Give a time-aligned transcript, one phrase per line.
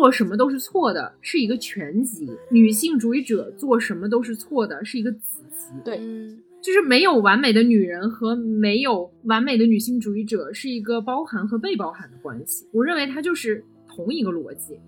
[0.00, 5.74] 做什么都是错的，是一个全集；女性主义者做什么都是错的，是一个子集。
[5.84, 5.98] 对，
[6.62, 12.66] 就是没有完美的女人和没有完美的女性主义者是一个包含和被包含的关系。
[12.72, 14.80] 我认为它就是同一个逻辑。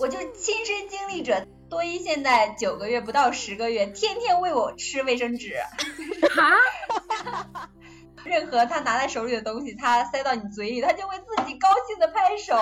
[0.00, 1.34] 我就亲身经历者。
[1.72, 5.54] 多一现在九个月不到十个月，天天喂我吃卫生纸。
[6.28, 6.52] 哈，
[8.24, 12.54] 任何他拿在手里的东西，他塞到你嘴里，他就会自己高兴的拍手。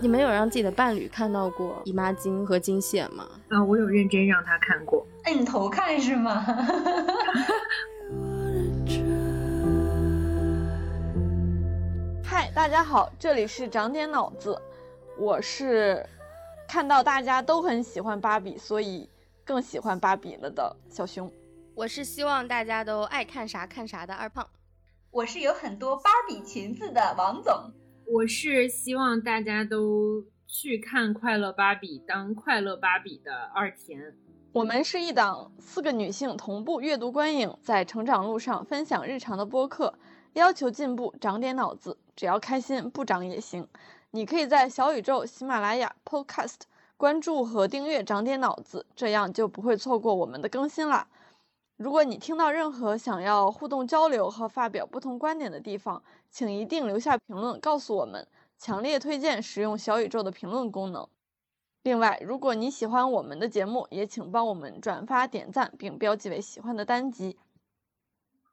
[0.00, 3.24] 你们有让自己的伴侣看到过姨妈巾和经血吗？
[3.50, 6.44] 啊，我有认真让他看过，摁头看是吗？
[12.22, 14.60] 嗨，大家好，这里是长点脑子，
[15.18, 16.04] 我是
[16.68, 19.08] 看到大家都很喜欢芭比，所以
[19.44, 21.32] 更喜欢芭比了的小熊。
[21.74, 24.46] 我是希望大家都爱看啥看啥的二胖。
[25.10, 27.72] 我是有很多芭比裙子的王总。
[28.06, 34.14] 我是希望大家都去看《快乐芭比》，当快乐芭比的二田。
[34.54, 39.92] 我们是一档四个女性同步阅读观影，在成长路上分享日常的播客，
[40.34, 43.66] 要求进步，长点脑子，只要开心，不长也行。
[44.12, 46.54] 你可以在小宇宙、喜马拉雅、Podcast
[46.96, 51.08] 关注和订阅“长点脑子”，这样就不会错过我们的更新啦。
[51.76, 58.24] 如果你听到任何想要互动交流和发表不同观点的地方，请一定留下评论告诉我们。
[58.56, 61.08] 强烈推荐使用小宇宙的评论功能。
[61.84, 67.36] 另外，如果你喜欢我们的节目，也请帮我们转发、点赞，并标记为喜欢的单集。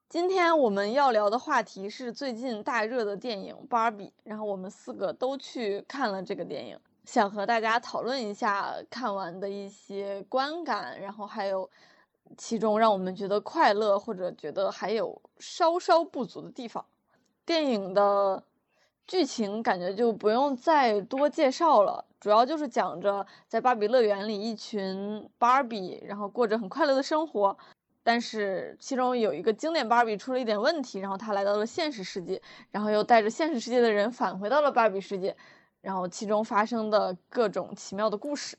[0.10, 11.70] 今天我们要聊的话题是最近大热的电影《芭比》，然后我们四个都去看了这个电影，想和大家讨论一下看完的一些观感，然后还有。
[12.38, 16.86] 其中让我们觉得快乐，或者觉得还有稍稍不足的地方。
[17.46, 18.42] 电影的
[19.06, 27.58] 剧情感觉就不用再多介绍了，主要就是讲着在芭比乐园里，一群芭比然后过着很快乐的生活。
[28.04, 35.36] 但是其中有一个经典芭比出了一点问题，然后他来到了现实世界，然后又带着现实世界的人返回到了芭比世界，
[35.82, 38.58] 然后其中发生的各种奇妙的故事。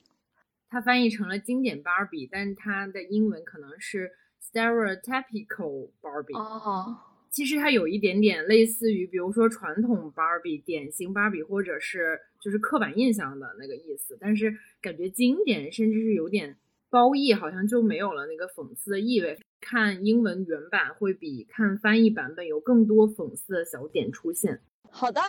[0.68, 6.38] 它翻译成了经典芭比，但是它的英文可能是 stereotypical Barbie。
[6.38, 6.96] 哦，
[7.28, 14.18] 其实它有一点点类似于，比如说传统芭比、典型芭比，或者是就是刻板印象的那个意思。
[14.20, 16.56] 但是感觉经典甚至是有点
[16.90, 19.38] 褒义，好像就没有了那个讽刺的意味。
[19.60, 24.60] 看英文原版会比看翻译版本有更多讽刺的小点出现。
[24.90, 25.20] 好的，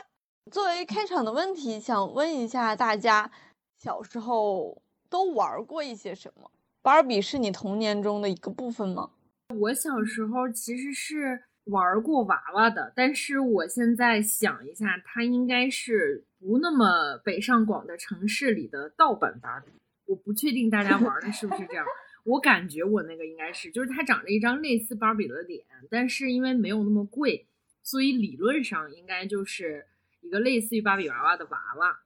[0.51, 3.31] 作为开场的问题，想问一下大家，
[3.79, 4.81] 小时候。
[5.13, 6.49] 都玩过一些什么？
[6.81, 9.11] 芭比是你童年中的一个部分吗？
[9.59, 19.71] 我小时候其实是玩过娃娃的，但是我现在想一下，它应该是不那么北上广的城市里的盗版芭比。
[20.05, 21.85] 我不确定大家玩的是不是这样，
[22.25, 27.47] 我感觉我那个应该是，就是它长着一张类似芭比的脸，但是因为没有那么贵，
[27.81, 29.85] 所以理论上应该就是
[30.19, 32.01] 一个类似于芭比娃娃的娃娃。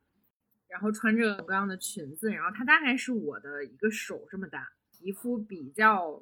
[0.69, 6.21] 然后穿着各样的裙子，然后它大概是我的一个手这么大，皮肤比较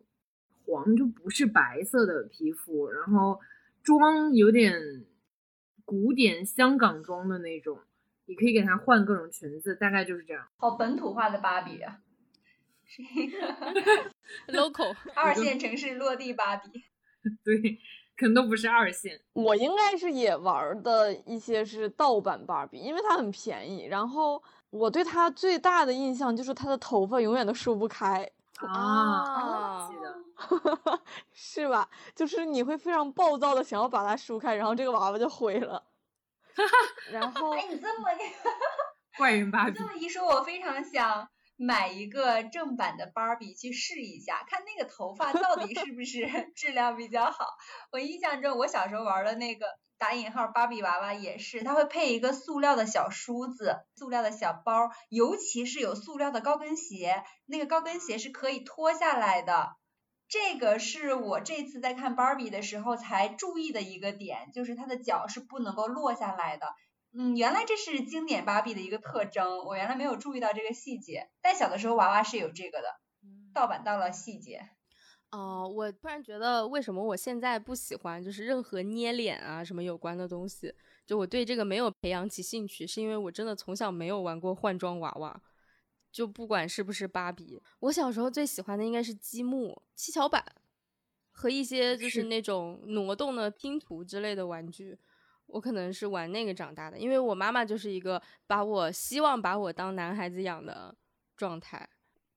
[0.63, 3.39] 黄，就不是白色的皮肤，然后
[3.83, 5.03] 妆有点
[5.83, 7.79] 古典香港妆的那种，
[8.25, 10.47] 你可以给她换各种裙子，大概就是这样。
[10.57, 11.99] 好本土化的芭比啊，
[12.83, 13.37] 是一个
[14.53, 16.69] local 二线城市落地芭比，
[17.43, 17.79] 对。
[18.17, 23.87] 可能都不是二线，我应该是也玩的一些是盗版芭比，因为它很便宜。
[23.87, 28.25] 然后我对它最大的印象就是它的头发永远都梳不开
[28.59, 31.01] 啊，记得
[31.33, 31.89] 是吧？
[32.15, 35.83] 就是你会非常暴躁的想要把它梳开，然后这个娃娃就毁了。
[37.11, 38.09] 然后哎，你这么
[39.17, 41.29] 怪人芭比，这么一说，我非常想。
[41.57, 47.47] 买一个正版的芭比去试一下，看那个头发到底是不是 质量比较好。
[47.93, 49.67] 我印象中，我小时候玩的那个
[49.97, 59.77] 打引号芭比娃娃也是，它会配一个塑料的小梳子、塑料的小包，尤其是有塑料的高跟鞋，那个高跟鞋是可以脱下来的。
[60.27, 66.67] 这个是我这次在看芭比的时候才注意的一个点，就是它的脚是不能够落下来的。
[67.17, 71.29] 嗯，原来这是经典芭比的一个特征，我原来没有注意到这个细节。
[71.41, 72.87] 但小的时候娃娃是有这个的，
[73.53, 74.67] 盗版到了细节。
[75.31, 80.73] 哦，我突然觉得，为什么我现在不喜欢就是任何捏脸啊什么有关的东西？
[81.05, 85.41] 就我对这个没有培养起兴趣，是因为我真的从小没有玩过换装娃娃。
[86.15, 90.41] 就不管是不是芭比，我小时候最喜欢的应该是积木、七巧板
[91.33, 94.97] 和一些就是那种挪动的拼图之类的玩具。
[95.47, 100.95] 我可能是玩那个长大的，因为我妈妈就是一个把我希望把我当男孩子养的
[101.35, 101.85] 状态。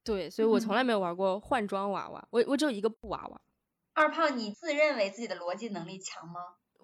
[0.03, 3.41] 对，所以我从来没有玩过换装娃娃，我我只有一个布娃娃。
[3.95, 6.41] 二胖，你自认为自己的逻辑能力强吗？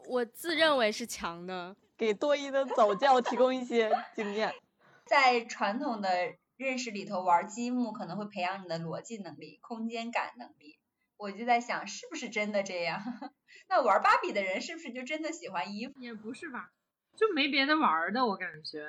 [0.06, 4.54] 我自认为是强的，给多一的早教提供一些经验。
[5.04, 6.08] 在传统的。
[6.56, 10.78] 认识里头玩积木可能会培养你的逻辑能力、空间感能力。
[11.16, 13.00] 我就在想，是不是真的这样？
[13.68, 16.00] 那玩芭比的人是不是就真的喜欢衣服？
[16.00, 16.70] 也不是吧，
[17.16, 18.84] 就没别的玩的，我感觉。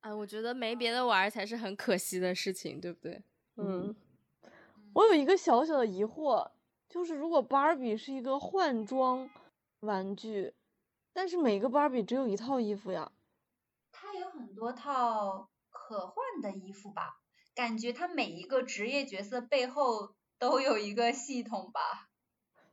[0.00, 3.22] 啊，我觉得没别的玩才是很可惜的事情，对不对？
[3.56, 3.94] 嗯。
[4.94, 6.50] 我有一个小小的疑惑，
[6.88, 9.28] 就是如果芭比是一个换装
[9.80, 10.54] 玩具，
[11.12, 13.12] 但是每个芭比只有一套衣服呀。
[13.92, 15.48] 它有很多套。
[15.90, 17.16] 可换的衣服吧，
[17.52, 22.06] 感觉他每一个职业角色背后都有一个系统吧，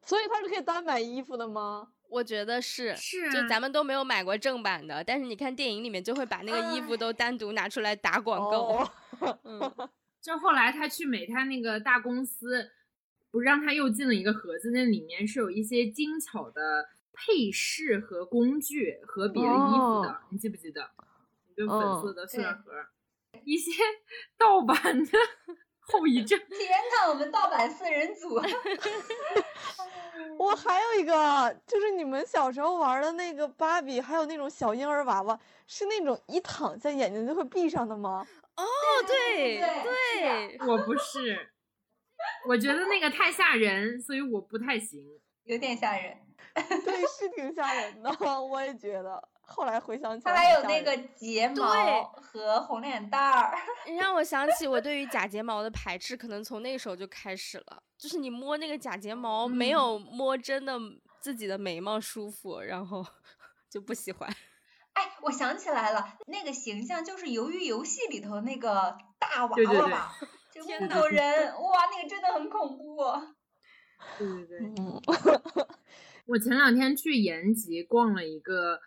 [0.04, 1.88] 所以他是可以单买衣服的吗？
[2.10, 8.88] 我觉得是，是，就咱们都没有买过正版的，但是你看电影里面就会把那个衣服都单独拿出来打广告。
[9.44, 9.60] 嗯，
[10.22, 12.70] 就后来他去美泰那个大公司，
[13.32, 20.92] 不是让他又进了一个盒子，那里面是有一些精巧的配饰和工具和别的衣服的，你记不记得？
[21.50, 22.86] 一个粉色的塑料盒。
[23.48, 23.72] 一些
[24.38, 25.12] 盗版的
[25.80, 26.38] 后遗症。
[26.50, 28.36] 天呐，我们盗版四人组。
[30.38, 38.28] 我还有一个，就是你们小时候玩的那个芭比，还有那种小婴儿娃娃，是那种一躺下眼睛就会闭上的吗？
[38.58, 38.66] 哦，
[39.08, 41.52] 对对，我不是，
[42.48, 45.02] 我觉得那个太吓人，所以我不太行，
[45.46, 46.18] 有点吓人。
[46.54, 48.12] 对，是挺吓人的，
[48.44, 49.30] 我也觉得。
[49.50, 53.58] 后来回想起来，他还有那个睫毛和红脸蛋儿。
[53.88, 57.82] 你让我想起我对于假睫毛的排斥，可能从那个时候就开始了。
[57.98, 60.78] 就是你摸那个假睫毛，没有摸真的
[61.20, 63.04] 自己的眉毛舒服，然后
[63.72, 64.30] 就不喜欢。
[64.94, 70.12] 哎，我想起来了，那个形象就是《鱿鱼游戏》里头那个大娃娃吧？
[70.54, 72.98] 就木头人，哇，那个真的很恐怖。
[74.20, 75.66] 对对对。
[76.28, 78.82] 我前两天去延吉逛了一个。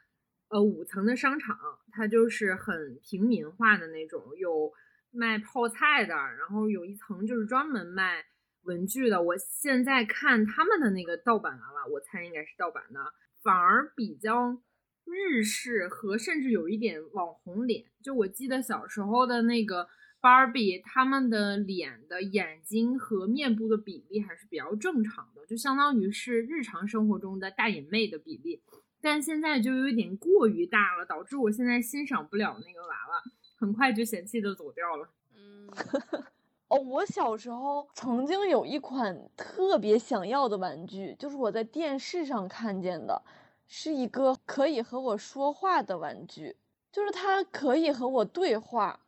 [0.50, 1.56] 呃，五层的商场，
[1.92, 4.72] 它就是很平民化的那种，有
[5.12, 8.24] 卖泡菜的，然后有一层就是专门卖
[8.62, 9.22] 文具的。
[9.22, 12.98] 我现在看他们的那个盗版娃娃，我猜应该是盗版的，
[13.42, 14.60] 反而比较
[15.04, 17.84] 日式和甚至有一点网红脸。
[18.02, 19.88] 就我记得小时候的那个
[20.20, 28.60] 芭比，他们的脸的眼睛和面部的比例还是比较正常的，就相当于是日常生活中的大眼妹的比例。
[29.00, 33.22] 但现在就有点过于大了，导致我现在欣赏不了那个娃娃，
[33.56, 35.08] 很快就嫌弃的走掉了。
[35.34, 35.68] 嗯，
[36.68, 43.22] 哦，我小时候曾经有一款特别想要的玩具，就是我在电视上看见的，
[43.66, 46.56] 是一个可以和我说话的玩具，
[46.92, 49.00] 就是它可以和我对话。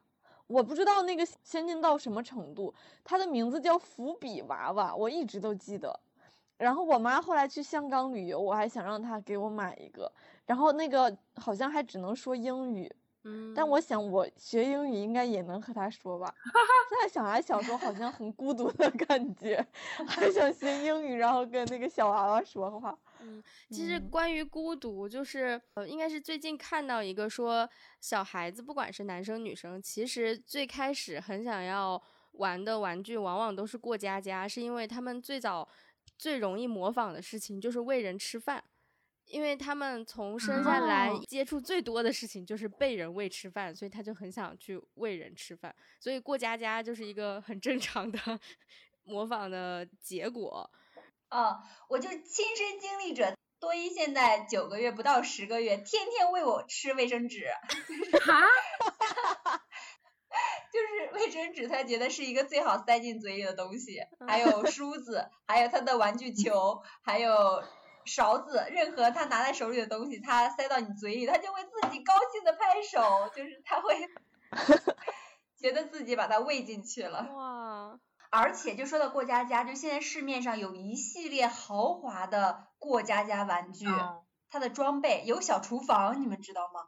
[0.49, 6.01] 我不知道那个先进到什么程度，它的名字叫伏笔娃娃，我一直都记得。
[6.63, 10.11] 然后我妈后来去香港旅游，我还想让她给我买一个。
[10.47, 12.89] 然后那个好像还只能说英语，
[13.25, 16.33] 嗯，但我想我学英语应该也能和她说吧。
[16.89, 19.67] 现在想来小时候好像很孤独的感觉，
[20.07, 22.97] 还想学英语，然后跟那个小娃娃说话。
[23.23, 27.69] 嗯，其实关于孤独，就是呃，应该是最近看到一个说，
[28.01, 32.01] 小孩子不管是男生女生，其实最开始很想要
[32.33, 35.69] 玩的玩具，往往都是过家家，是因为他们最早。
[36.23, 38.63] 最容易模仿的事情就是喂人吃饭，
[39.25, 45.75] 因为他们从生下来接触最多的事情就是被人喂吃饭，所以他就很想去喂人吃饭。
[45.99, 48.17] 所以过家家就是一个很正常的
[49.03, 50.71] 模仿的结果。
[51.27, 57.49] 啊，我就亲身经历者，多一现在九个月不到十个月，天天喂我吃卫生纸。
[58.21, 58.47] 哈。
[60.73, 67.63] 就是卫生纸，他觉得是一个最好塞进嘴里的东西，还有梳子，还有他的玩具 球，还有
[68.07, 74.09] 勺子，任何他拿在手里的东西，他塞到你嘴里，他就会自己高兴的拍手，就是他会
[75.61, 77.29] 觉得自己把它喂进去了。
[77.35, 78.01] 哇！
[78.31, 83.85] 而且就说到过家家，就现在市面上有一系列豪华的过家家玩具，
[84.49, 86.81] 它的装备有小厨房，你们知道吗？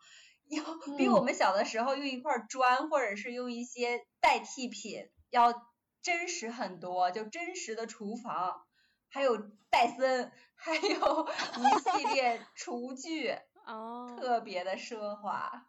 [0.54, 0.64] 要
[0.96, 5.52] 比我们小的时候用一块砖或者是用一些代替品要
[6.02, 8.64] 真实很多，就真实的厨房，
[9.08, 9.36] 还有
[9.70, 13.30] 戴森，还有 一系列厨具，
[13.66, 15.66] 哦，特别的奢华。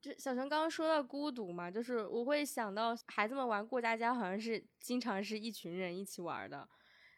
[0.00, 6.68] 就小熊刚刚说到孤独嘛，就是我会想到孩子们玩过家家，好像是经常是一群人一起玩的，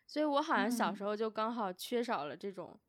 [0.07, 2.81] 所以我好像小嗯时候就刚好缺少了这种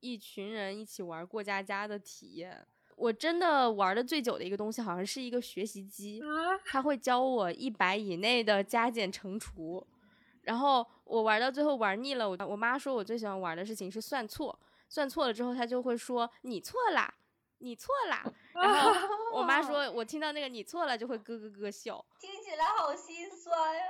[0.00, 2.66] 一群人一起玩过家家的体验。
[2.96, 6.22] 我真的玩的最久的一个东西，好像是一个学习机，
[6.64, 9.86] 它，会教我一百以内的加减乘除，
[10.42, 14.58] 然后我玩到最后玩腻了，我我妈说我最喜欢玩的事情是算错，
[14.88, 17.12] 算错了之后，她就会说你错啦，
[17.58, 18.24] 你错啦，
[18.54, 18.92] 然后
[19.32, 22.04] 我妈说我听到那个你错了就会咯咯咯笑。
[22.20, 23.82] 听起来好心酸呀、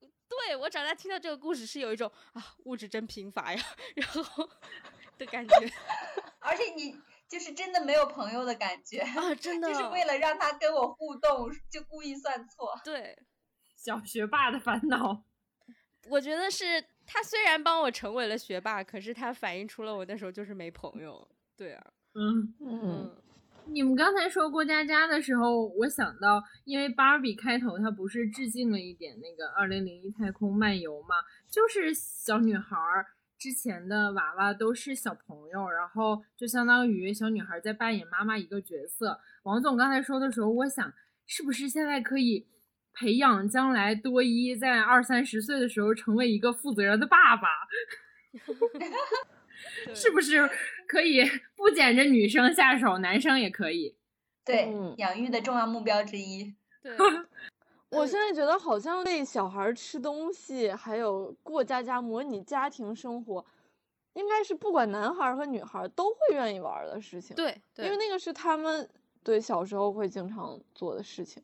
[0.28, 3.62] 对我长大听到这个故事是有一种啊物质真贫乏呀，
[3.96, 4.48] 然后
[5.16, 5.54] 的感觉。
[6.40, 6.94] 而且你
[7.28, 12.72] 就是真的没有朋友的感觉，啊， 真的就是为了让他跟我互动，就故意算错。
[12.84, 13.16] 对，
[13.76, 15.24] 小学霸的烦恼。
[16.08, 21.28] 我觉得是他虽然帮我成为了学霸，可是他反映出了我那时候就是没朋友。
[21.56, 23.22] 对啊，嗯，嗯，嗯
[23.66, 31.16] 你们刚才说过家家的时候，我想到，因为芭比开头它不是致敬了一点那个二零零一太空漫游嘛，
[31.50, 33.04] 就是小女孩儿
[33.38, 39.20] 之前的娃娃都是小朋友，然后就相当于小女孩在扮演妈妈一个角色。
[39.44, 40.92] 王总刚才说的时候，我想
[41.26, 42.46] 是不是现在可以
[42.92, 47.48] 培养将来多一在二三十岁的时候成为一个负责任的爸爸？
[49.84, 50.48] 对是不是
[50.86, 51.24] 可以
[51.56, 53.96] 不捡着女生下手，男生也可以？
[54.44, 56.54] 对，嗯养育的重要目标之一。
[56.82, 56.96] 对，
[57.90, 63.44] 我现在觉得好像喂小孩吃东西，还有过家家模拟家庭生活，
[64.12, 68.88] 应该是不管男孩和女孩都会愿意玩的事情。，对对，因为那个是他们
[69.22, 71.42] 对小时候会经常做的事情。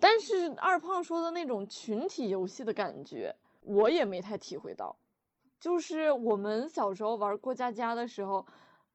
[0.00, 4.96] 但是二胖说的那种群体游戏的感觉，我也没太体会到。
[5.60, 8.44] 就是我们小时候玩过家家的时候，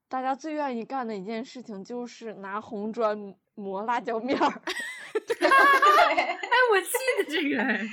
[0.07, 4.61] 大家最愿意干的一件事情就是拿红砖磨辣椒面儿。
[5.13, 7.79] 对，哎，我记得这个，哎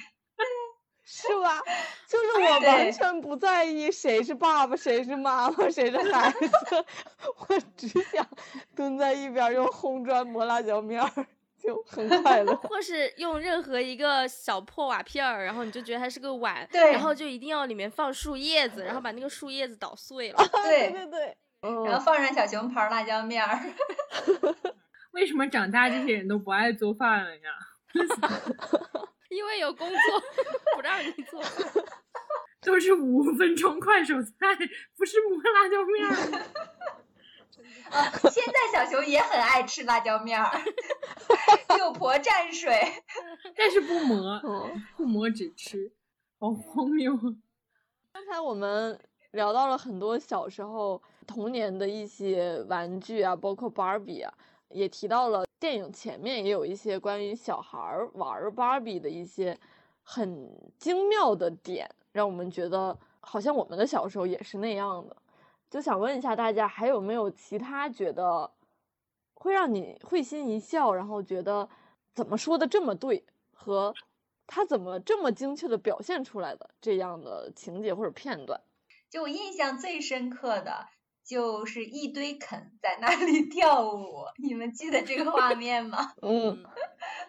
[1.06, 1.62] 是吧？
[2.08, 6.84] 就是我完对全不在意谁是爸爸，谁是妈妈，谁是孩子，
[7.48, 8.26] 我只想
[8.74, 11.26] 蹲在一边儿用红砖磨辣椒面儿，
[11.62, 12.56] 就很快乐。
[12.68, 20.38] 或是用任何一个小破瓦片儿，然后你就觉得它是个碗，对然后就一定要里面放树叶子，然后把那个树叶子捣碎了。
[20.64, 23.60] 对对对，然后嗯，放上小熊牌辣椒面儿。
[25.14, 27.50] 为什么长大这些人都不爱做饭了呀？
[29.30, 29.98] 因为有工作
[30.74, 31.84] 不让你做饭，
[32.62, 34.30] 都是五分钟快手菜，
[34.96, 36.38] 不是磨辣椒面儿吗。
[37.90, 40.50] 啊，现在小熊也很爱吃辣椒面儿，
[41.76, 42.76] 六婆蘸水。
[43.56, 45.92] 但是不磨，嗯不磨只吃，
[46.40, 47.22] 好荒谬啊！
[48.12, 48.98] 刚才我们
[49.32, 54.32] 聊到了很多小时候童年的一些玩具啊，包括芭比啊，
[54.74, 59.58] 也提到了电影前面也有一些关于小孩儿玩芭比的一些
[60.02, 65.16] 很精妙的点，让我们觉得好像我们的小时候也是那样的。
[65.70, 68.50] 就想问一下大家，还有没有其他觉得
[69.34, 71.68] 会让你会心一笑，然后觉得
[72.14, 73.94] 怎么说的这么对，和
[74.46, 78.60] 他怎么这么精确的表现出来的这样的情节或者片段？
[79.08, 80.88] 就我印象最深刻的
[81.24, 86.12] 就是一堆肯在那里 跳舞，你们记得这个画面吗？
[86.20, 86.64] 嗯，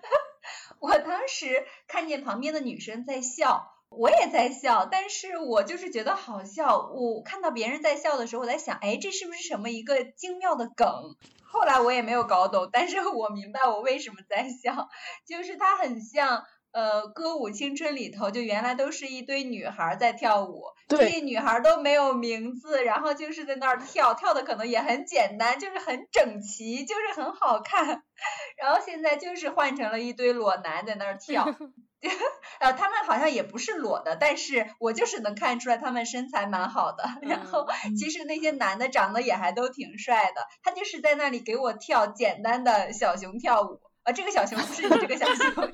[0.79, 6.89] 我当时看见旁边的女生在笑，我也在笑，但是我就是觉得好笑。
[6.93, 11.15] 我看到别人在笑的时候，我在想，哎，这是不是什么一个精妙的梗？
[11.43, 14.89] 后来我也没有搞懂，但是我明白我为什么在笑，
[15.25, 16.45] 就是它很像。
[16.75, 28.03] 呃，歌舞青春里头就原来都是一堆女孩在跳舞，这对些女孩都没有名字，然后就是在那儿跳，跳的可能也很简单，就是很整齐，就是很好看。
[28.61, 31.45] 然后现在就是换成了一堆裸男在那儿跳，
[32.59, 37.05] 呃，他们好像也不是裸的，但是我就是能看出来他们身材蛮好的。
[37.21, 37.65] 然后
[37.97, 43.79] 其实那些男的长得也还都挺帅的，他就是在那里给我跳简单的小熊跳舞。
[44.05, 45.53] 啊，这个小熊不是你这个小熊，就是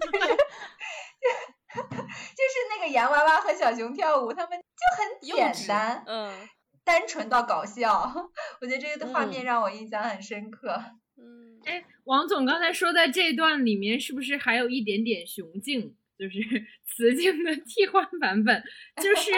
[1.76, 6.50] 就是那个洋娃娃和小熊跳舞，他们就很简单，嗯
[6.84, 8.12] 单纯到搞笑。
[8.60, 10.82] 我觉得这个画面嗯让我印象很深刻。
[11.18, 16.40] 嗯，哎，王总刚才说的这段里面，是不是还有一点点雄竞，就是
[16.88, 18.64] 雌竞的替换版本？
[18.96, 19.30] 就是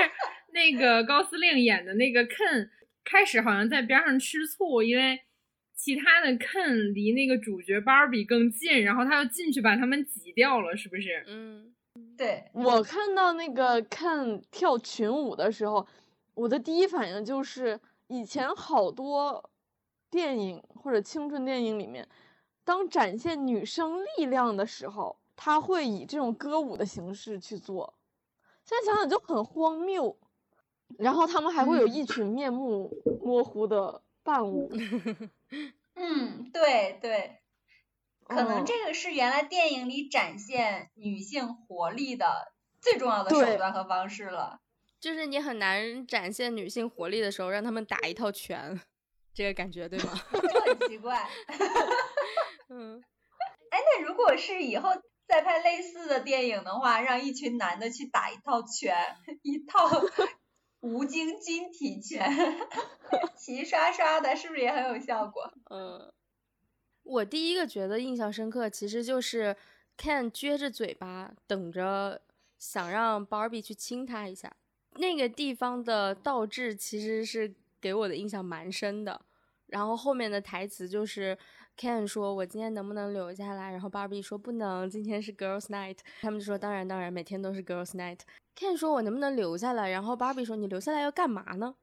[0.54, 2.70] 那个高司令演的那个 Ken，
[3.04, 5.20] 开始好像在边上吃醋，因为
[5.84, 11.26] 其他的 Ken 离那个主角芭比更近，然后他又进去把他们挤掉了，是不是？
[11.28, 11.74] 嗯，
[12.16, 15.86] 对，我看到那个看跳群舞的时候，
[16.36, 19.50] 我的第一反应就是以前好多
[20.10, 22.08] 电影或者青春电影里面，
[22.64, 27.94] 当展现女生力量的时候，他会以这种歌舞的形式去做。
[28.64, 30.18] 现在想想就很荒谬。
[31.00, 34.72] 然后他们还会有一群面目模糊的伴舞。
[35.96, 37.40] 嗯，对对，
[38.26, 42.52] 可能嗯这个是原来电影里展现女性活力的
[42.82, 44.60] 最重要的手段和方式了。
[45.00, 48.80] 就是你很难展现女性活力的时候，让他们打一套拳，
[49.34, 50.20] 这个感觉对吗？
[50.32, 51.30] 就很奇怪。
[52.70, 53.04] 嗯，
[53.70, 54.90] 哎，那如果是以后
[55.28, 58.96] 再拍类似的电影的话，让一群男的去打一套拳，
[59.44, 59.90] 一套
[60.84, 62.30] 吴京军体拳，
[63.38, 65.50] 齐刷刷的，是不是也很有效果？
[65.70, 66.12] 嗯，
[67.04, 69.56] 我第一个觉得印象深刻，其实就是
[69.98, 72.22] Ken 撅着嘴巴等着
[72.60, 74.54] 想让 Barbie 去亲他一下，
[74.96, 79.22] 那个地方的倒置其实是给我的印象蛮深的。
[79.68, 81.38] 然后后面的台词就是
[81.78, 88.20] Ken 说：“我今天能不能留下来？”然后 Barbie 说：“不能，今天是 Girls Night。”他们就说：“当然，当然，每天都是 Girls Night。
[88.56, 91.76] ”Ken 说：“我能不能留下来？”然后 Barbie 说：“你留下来要干嘛呢？”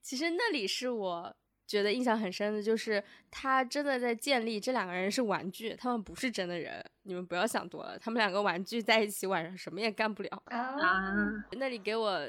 [0.00, 1.34] 其实那里是我
[1.66, 6.84] 觉得印象很深的，就是他真的在建立这两个人是玩具，他们不是真的人。
[7.02, 10.42] 你们不要想多了，他们两个玩具在一起晚上什么也干不了。
[10.46, 12.20] 啊，啊，那里给我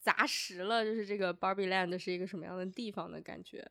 [0.00, 3.66] 砸实了，就是这个 Barbie Land 是一个什么样的地方的感觉。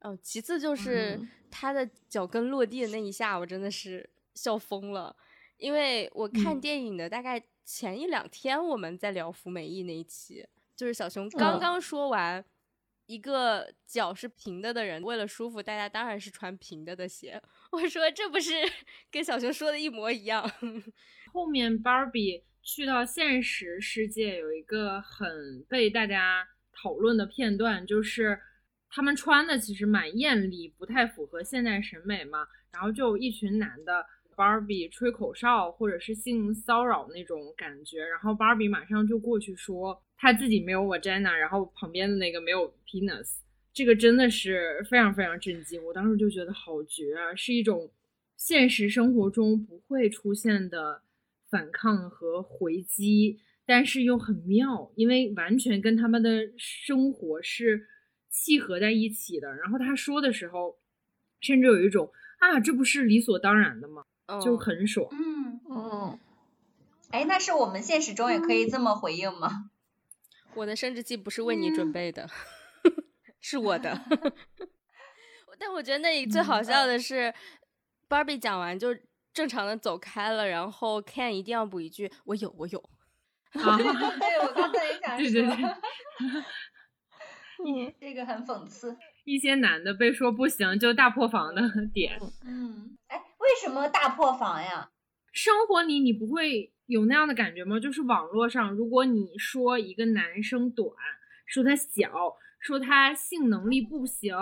[0.00, 5.14] 哦，其次就是嗯他的脚跟落地的那一下，我真的是笑疯了，
[5.56, 12.44] 因为我看嗯电影的大概前一两天，我们在聊福美意那一期，就是小熊刚嗯刚说完。
[13.06, 17.42] 一个脚是平的的人，为了舒服，大家当然是穿平的的鞋。
[17.72, 18.52] 我说这不是
[19.10, 20.48] 跟小熊说的一模一样？
[21.34, 28.40] 后面 Barbie 去到现实世界，有一个很被大家讨论的片段，就是
[28.90, 32.46] 他们穿的其实蛮艳丽，不太符合现代审美嘛。
[32.72, 34.04] 然后就一群男的
[34.36, 43.38] Barbie 吹口哨或者是性骚扰那种感觉，然后 Barbie 马上就过去说他自己没有 vagina，然后旁边的那个没有 penis。
[43.72, 47.90] 这个真的是非常非常震惊，我当时就觉得好绝啊，是一种
[48.36, 51.02] 现实生活中不会出现的
[51.48, 57.86] 反抗和回击，但是又很妙，因为完全跟他们的生活是
[58.30, 59.54] 契合在一起的。
[59.56, 60.78] 然后他说的时候，
[61.40, 64.04] 甚至有一种啊，这不是理所当然的吗？
[64.42, 65.08] 就嗯很爽。
[65.10, 66.18] 嗯，嗯，
[67.10, 69.70] 哎，那是我们现实中也可以这么回应吗？
[70.54, 72.28] 我的生殖器不是为你准备的，
[73.40, 74.00] 是我的。
[75.58, 77.32] 但我觉得那里最好笑的是、
[78.08, 78.96] Barbie 讲完就
[79.32, 82.78] 正常的走开了，然后 Ken 一定要补一句：“我有，我有。
[83.52, 85.56] 啊，对，我刚才也想说，对对对，
[87.66, 88.96] 嗯 这个很讽刺。
[89.24, 94.90] 一些男的被说不行就大破防的点，嗯，哎，为什么大破防呀？
[95.32, 97.78] 生活里你不会有那样的感觉吗？
[97.78, 100.90] 就是网络上，如果你说一个男生短，
[101.46, 104.34] 说他小，说他性能力不行，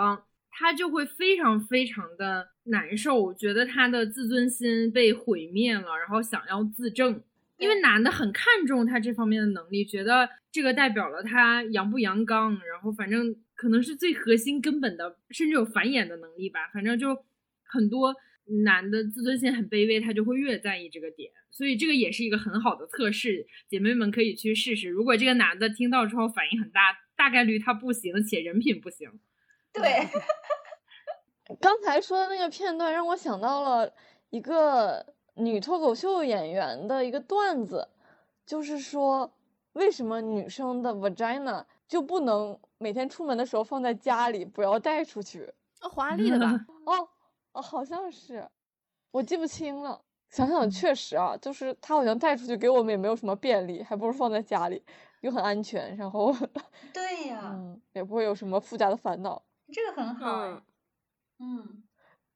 [0.49, 7.21] 他就会非常非常的难受，觉得他的自尊心被毁灭了，然后想要自证。
[7.59, 16.69] 因为男的很看重他这方面的能力，觉得这个代表了他阳不阳刚，然后反正可能是最核心根本的，甚至有繁衍的能力吧。
[16.73, 17.25] 反正就
[17.63, 18.15] 很多
[18.63, 24.87] 男的自尊心很卑微，他就会越在意这个点，所以这个也是一个很好的测试，姐妹们可以去试试。
[24.89, 29.11] 如果这个男的听到之后反应很大，大概率他不行，且人品不行。
[29.73, 29.83] 对，
[31.59, 33.93] 刚才说的那个片段让我想到了
[34.29, 37.87] 一个女脱口秀演员的一个段子，
[38.45, 39.31] 就是说
[39.73, 45.51] 为什么女生的 vagina 就不能每天出门的时候放在家里，不要带出去？
[45.81, 46.65] 哦，华丽的吧？
[46.85, 47.07] 哦
[47.53, 48.47] 哦，好像是，
[49.11, 50.01] 我记不清了。
[50.29, 54.83] 想想确实啊，就是他好像带出去给我们也没有什么便利，还不如放在家里，
[55.21, 56.31] 又很安全，然后
[56.93, 59.41] 对呀，嗯也不会有什么附加的烦恼。
[59.71, 60.63] 这个很好哎嗯。
[61.39, 61.83] 嗯，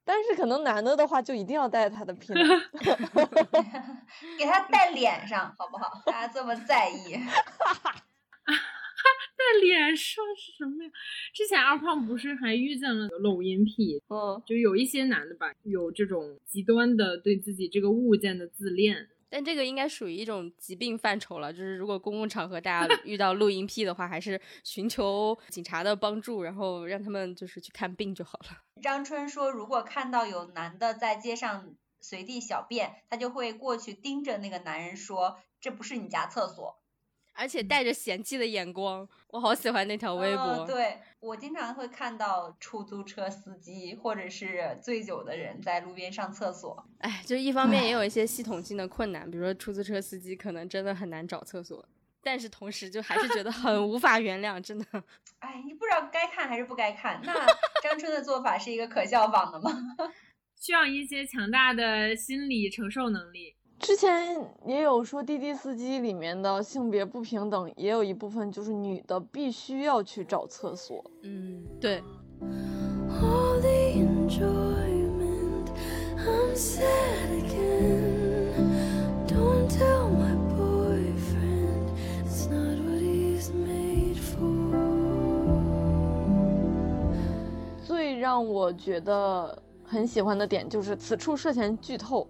[0.05, 2.61] 但是可能男的的话就一定要带他的 penis。
[4.37, 6.01] 给他戴脸上好不好？
[6.05, 7.13] 大家这么在意。
[9.35, 10.89] 在脸上是什么呀？
[11.33, 19.09] 之前二胖不是还遇见了露阴癖，嗯，就有一些男的吧，有这种极端的对自己这个物件的自恋。
[19.29, 28.45] 但这个应该属于一种疾病范畴了，就是如果公共场合大家 遇到录音癖的话，还是寻求警察的帮助，然后让他们就是去看病就好了。
[28.83, 36.77] 张春说，如果看到有男的在街上随地小便，他就会过去盯着那个男人说：“这不是你家厕所。
[37.35, 40.43] 而且带着嫌弃的眼光，我好喜欢那条微博。
[40.43, 46.85] 嗯对我经常会看到出租车司机或者是醉酒的人在路边上厕所。
[46.99, 51.83] 哎，就一方面也有一些系统性的困难，比如说出租车司机可能真的很难找厕所，
[52.23, 54.85] 但是同时就还是觉得很无法原谅，真的。
[55.39, 57.19] 哎，你不知道该看还是不该看。
[57.23, 57.33] 那
[57.83, 59.71] 张春的做法是一个可效仿的吗？
[60.55, 63.53] 需要一些强大的心理承受能力。
[63.79, 64.33] 之前
[64.65, 71.03] 也有说滴滴司机里面的性别不平等，也有一部分就是女的必须要去找厕所。
[71.23, 72.01] 嗯，对。
[73.21, 75.69] all the enjoyment.
[76.17, 78.53] I'm sad again.
[79.27, 80.22] Don't tell my
[88.23, 92.25] 让我觉得很喜欢的点就是此处涉嫌剧透，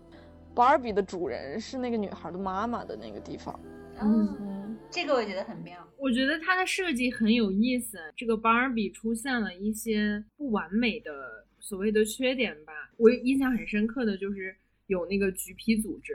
[0.56, 3.60] 芭比的主人是那个女孩的妈妈的那个地方。
[4.02, 5.88] 嗯，嗯，这个我觉得很妙。
[6.00, 8.00] 我觉得它的设计很有意思。
[8.18, 12.74] 这个芭比出现了一些不完美的所谓的缺点吧。
[12.98, 14.56] 我印象很深刻的就是
[14.88, 16.14] 有那个橘皮组织，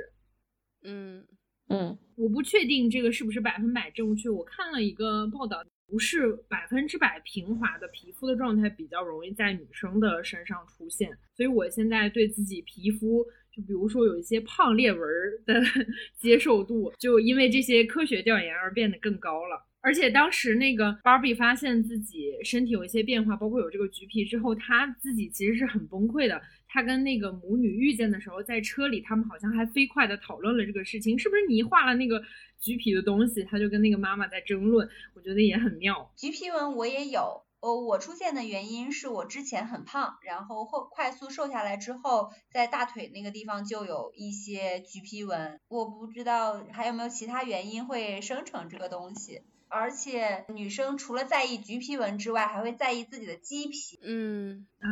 [0.83, 1.25] 嗯
[1.69, 4.29] 嗯，我不确定这个是不是百分百正确。
[4.29, 15.01] 我看了一个报道，不是百分之百平滑的皮肤的状态比较容易在女生的身上出现，所以我现在对自己皮肤，就比如说有一些胖裂纹
[15.47, 15.63] 的
[16.19, 19.65] 接受度，就因为这些科学调研而变得更高了。
[19.81, 26.43] 而且当时那个芭比发现自己身体有一些变化，包括有这个橘皮之后，她自己其实是很崩溃的。
[26.69, 32.23] 她跟那个母女遇见的时候，在车里，他们好像还飞快的讨论了这个事情，是不是你画了那个
[32.61, 33.43] 橘皮的东西？
[33.45, 36.13] 他就跟那个妈妈在争论，我觉得也很妙。
[36.17, 49.43] 橘皮纹我也有，呃，我出现的原因是我之前很胖，然后后快速瘦下来之后，在大腿那个地方就有一些橘皮纹，我不知道还有没有其他原因会生成这个东西。
[49.71, 53.99] 而且女生除了在意橘皮纹之外，还会在意自己的鸡皮。
[54.03, 54.89] 嗯啊，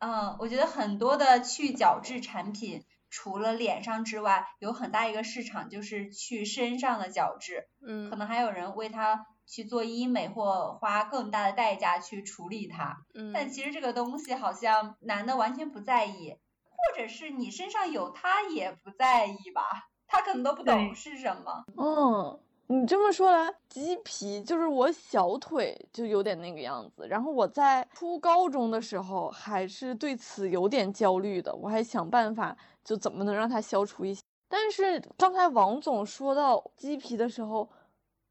[0.00, 7.68] 嗯，我觉得很多的去角质产品，除了脸上之外，有很大一个市场就是去身上的角质。
[7.80, 13.04] 可嗯能还有人为它去做医美或花更大的代价去处理它。
[13.34, 21.64] 但嗯，其实这个东西好像男的完全不在意，或者是你身上有他也不在意吧，他可能都不懂是什么。
[21.76, 22.40] 哦，
[22.72, 27.04] 你这么说来，鸡皮就是我小腿就有点那个样子。
[27.08, 34.20] 然后我在初高中的时候还是对此有点焦虑的，我还想办法就怎么能让它消除一些。
[34.48, 37.68] 但是刚才王总说到鸡皮的时候，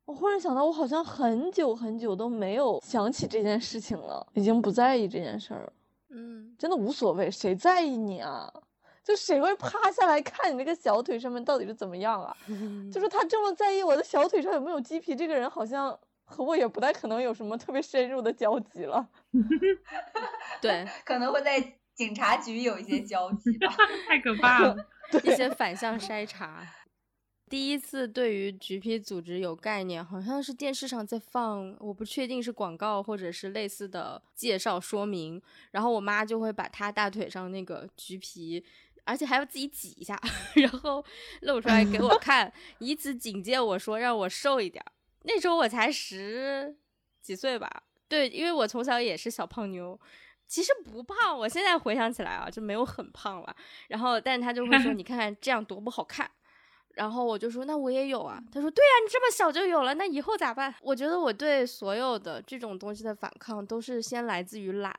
[0.06, 5.74] 我忽然想到，我好像很久很久都没有想起这件事情了，已经不在意这件事儿了，
[6.12, 8.50] 嗯，真的无所谓，谁在意你啊？
[9.10, 12.36] 就谁会趴下来看你那个小腿上面到底是怎么样啊？
[12.94, 19.10] 就是 他这么在意我的小腿上有没有鸡皮，这个人好像和我也不太可能有什么特别深入的交集了。
[20.62, 21.60] 对， 可能会在
[21.96, 23.76] 警察局有一些交集吧。
[24.08, 24.76] 太可怕了。
[25.24, 26.64] 一些反向筛查。
[27.50, 35.42] 第一次对于橘皮组织有概念，好像是电视上在放，我不确定是广告或者是类似的介绍说明，
[35.72, 38.64] 然后我妈就会把她大腿上那个橘皮，
[39.06, 40.20] 而且还要自己挤一下，
[40.56, 41.04] 然后
[41.42, 44.84] 露出来给我 看，以此警戒我说让我瘦一点。
[45.24, 46.76] 那时候我才十
[47.22, 47.70] 几岁吧，
[48.08, 50.00] 对，因为我从小也是小胖妞。
[50.48, 53.56] 其实不胖，我现在回想起来啊，就没有很胖了。
[53.88, 56.30] 然后，但他就会说： “你看看这样多不好看。”
[56.96, 64.92] 然后我就说：“那我也有啊。”他说：“对呀、你这么小就有了，那以后咋办？”我觉得我对所有的这种东西的反抗都是先来自于懒，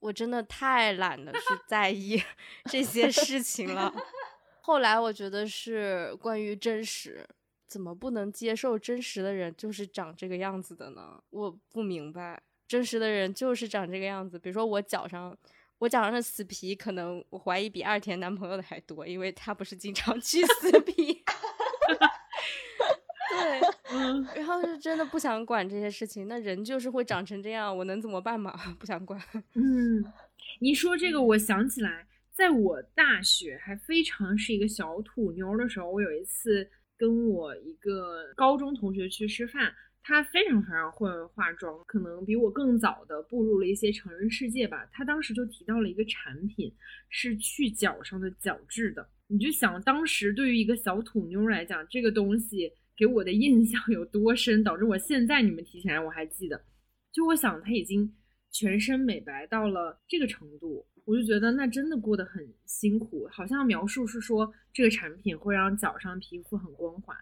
[0.00, 2.22] 我真的太懒得去在意
[2.70, 3.92] 这些事情了。
[4.60, 7.26] 后来我觉得是关于真实，
[7.66, 11.20] 怎么不能接受真实的人就是长这个样子的呢？
[11.30, 14.38] 我不明白，真实的人就是长这个样子。
[14.38, 15.36] 比如说我脚上，
[15.78, 21.24] 我脚上的死皮，可能我怀疑比二田男朋友的还多，因为他不是经常去死 皮。
[23.30, 28.52] 对，嗯，然后是真的不想管这些事情，那人就是会长成这样，我能怎么办嘛？
[28.78, 29.20] 不想管。
[29.54, 30.04] 嗯，
[30.60, 44.88] 你说这个，我想起来，在我大学还非常是一个小土妞的时候，我有一次跟我一个高中同学去吃饭，他非常非常会化妆，可能比我更早的步入了一些成人世界吧。
[44.92, 46.72] 他当时就提到了一个产品，
[47.08, 49.08] 是去角上的角质的。
[49.26, 56.60] 你就想，当时对于一个小土妞来讲，这个东西给我的印象有多深，导致我现在你们提起来我还记得。
[57.12, 58.12] 就我想，他已经
[58.50, 63.28] 全身美白到了这个程度，我就觉得那真的过得很辛苦。
[63.30, 67.16] 好像描述是说这个产品会让脚上皮肤很光滑，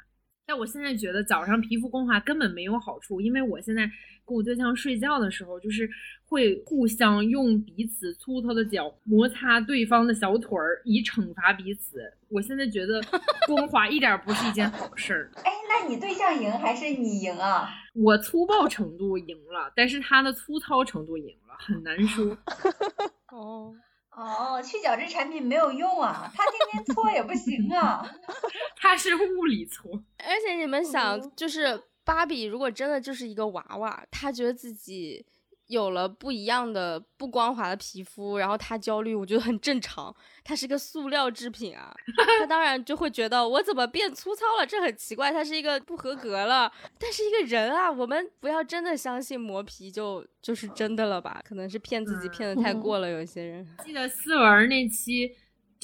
[0.46, 3.82] 但我现在觉得早上皮肤光滑根本没有好处，因为我现在
[4.24, 5.90] 跟我对象睡觉的时候，就是
[6.24, 12.00] 会互相用彼此粗糙的脚摩擦对方的小腿儿，以惩罚彼此。
[12.28, 13.00] 我现在觉得
[13.48, 15.30] 光滑一点儿不是一件好事儿。
[15.42, 17.68] 哎，那你对象赢还是你赢啊？
[17.94, 22.36] 我粗暴程度赢了，但是他的粗糙程度赢了，很难说。
[23.32, 23.74] 哦，
[24.16, 28.02] 哦，去角质产品没有用啊，他天天搓也不行啊。
[28.80, 35.26] 他是物理搓，而且你们想，就是芭比如果真的就是一个娃娃，她觉得自己
[35.68, 40.14] 有了不一样的不光滑的皮肤，然后他焦虑，我觉得很正常。
[40.44, 41.92] 他是个塑料制品啊，
[42.38, 46.70] 他当然就会觉得我怎么变粗糙了，这很奇怪，他是一个不合格了。
[46.98, 51.42] 但是一个人啊，我们不要真的相信磨皮就就是真的了吧？
[51.44, 53.66] 可能是骗自己骗的太过了，有些人。
[53.84, 55.34] 记得思文那期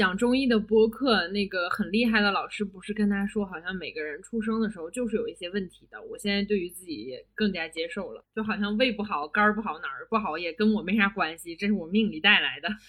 [0.02, 6.02] 讲中医的播客，那个很厉害的老师不是跟他说，好像每个人出生的时候就是有一些问题的。
[6.02, 12.68] 我现在对于自己也更加接受了，就好像胃不好、肝不好、哪儿不好也跟我没啥关系，这是我命里带来的。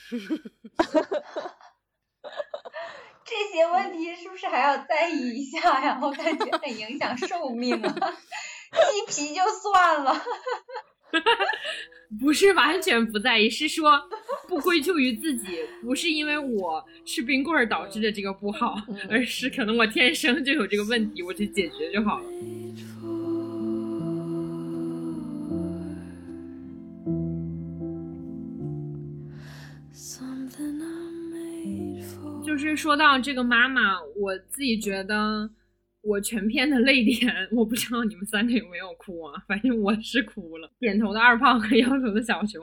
[3.23, 5.99] 这些问题是不是还要在意一下呀？
[6.01, 7.93] 我感觉很影响寿命啊。
[8.73, 10.19] 鸡皮就算了，
[12.19, 14.01] 不是完全不在意，是说
[14.47, 18.75] 不归咎于自己，不是因为我吃冰棍儿导致的这个不好，
[19.09, 22.25] 而是可能我天生就有这个问题，我去解决就好了。
[32.45, 35.49] 就是说到这个妈妈，我自己觉得
[36.03, 39.41] 我全片的泪点，我不知道你们三个有没有哭啊？
[39.47, 40.69] 反正我是哭了。
[40.77, 42.61] 点头的二胖和摇头的小熊，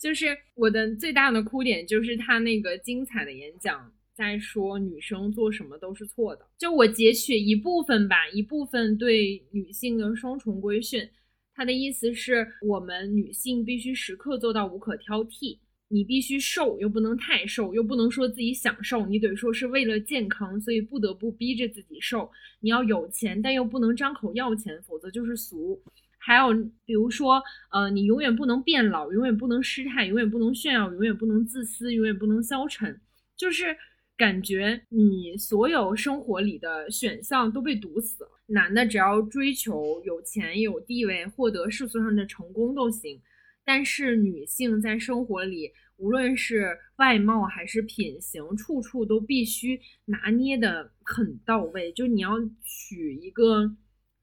[0.00, 6.44] 就是我的最大的哭点，就是他那个精彩的演讲，在说女生做什么都是错的。
[6.58, 11.08] 就我截取一部分吧，一部分对女性的双重规训。
[11.54, 15.58] 他的意思是我们女性必须时刻做到无可挑剔，
[15.92, 22.30] 你必须瘦，又不能太瘦，又不能说自己想瘦，你得说是为了健康，所以不得不逼着自己瘦。
[22.60, 25.78] 你要有钱，但又不能张口要钱，否则就是俗。
[26.16, 26.54] 还有
[26.86, 32.98] 比如说，呃，你永远不能变老，永远不能失态，永远不能炫耀，永远不能自私，永远不能消沉，
[33.36, 33.76] 就是
[34.16, 38.30] 感觉你所有生活里的选项都被堵死了。
[38.46, 43.20] 男的只要追求有钱有地位，获得世俗上的成功都行，
[43.64, 51.92] 但是女性在生活里，无论是外貌还是品行，处处都必须拿捏的很到位。
[51.92, 53.70] 就你要取一个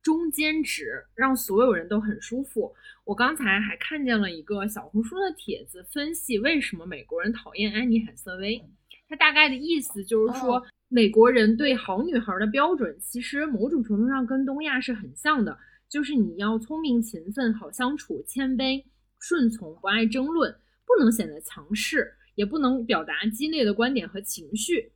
[0.01, 2.73] 中间值，让所有人都很舒服。
[3.05, 8.61] 我刚才还看见了一个小红书的帖子，分析为什么美国人讨厌安妮海瑟薇。
[9.07, 15.55] 它大概的意思就是说，哦美国人对好女孩的标准，其实某种程度上跟东亚是很像的，
[15.87, 18.83] 就是你要聪明、勤奋、好相处、谦卑、
[19.19, 20.51] 顺从，不爱争论，
[20.85, 24.93] 不能显得强势，也不能表达激烈的观点和情绪。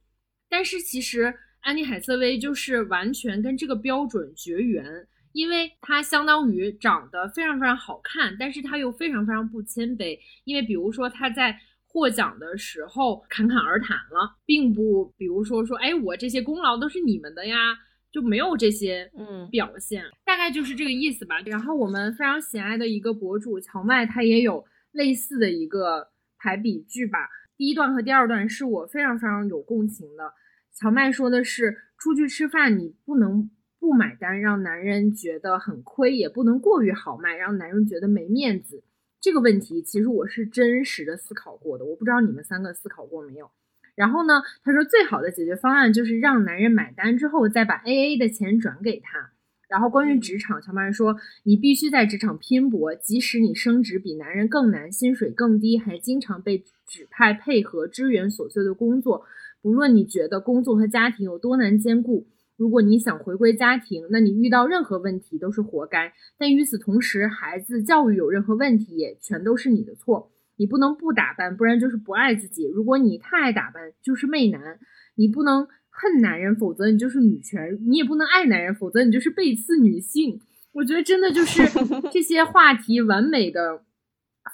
[0.50, 10.18] 但是其实安妮海瑟薇就是完全跟这个标准绝缘，因为她相当于长得非常非常好看，但是她又非常非常不谦卑。
[10.46, 17.78] 因为比如说她在获奖的时候侃侃而谈了，并不比如说说，哎，我这些功劳都是你们的呀，
[18.14, 21.40] 就没有这些嗯表现，大概就是这个意思吧。
[21.48, 27.28] 然后我们非常喜爱的一个博主荞麦，他也有类似的一个排比句吧。
[27.58, 30.32] 第一段和第二段是我非常非常有共情的。
[30.72, 33.50] 荞麦说的是，出去吃饭你不能
[33.80, 38.84] 不买单，让男人觉得很亏，也不能过于豪迈，让男人觉得没面子。
[39.20, 43.50] 这个问题其实我是真实的思考过的，我不知道你们三个思考过没有。
[43.96, 49.32] 然后呢，他说最好的解决方案就是让男人买单之后再把 AA 的钱转给他。
[49.70, 59.26] 然后关于职场，乔曼说，你必须在职场拼搏，即使你升职比男人更难，薪水更低，还经常被指派配合支援琐碎的工作。
[59.64, 66.14] 不论你觉得工作和家庭有多难兼顾，如果你想回归家庭，那你遇到任何问题都是活该。
[66.38, 70.33] 但与此同时，孩子教育有任何问题，也全都是你的错。
[70.56, 72.68] 你不能不打扮，不然就是不爱自己。
[72.68, 74.80] 如果你太爱打扮，就是媚男。
[75.16, 80.40] 你不能恨男人，否则你就是女权；你也不能爱男人，否则你就是背刺女性。
[80.72, 81.62] 我觉得真的就是
[82.12, 83.84] 这些话题完美的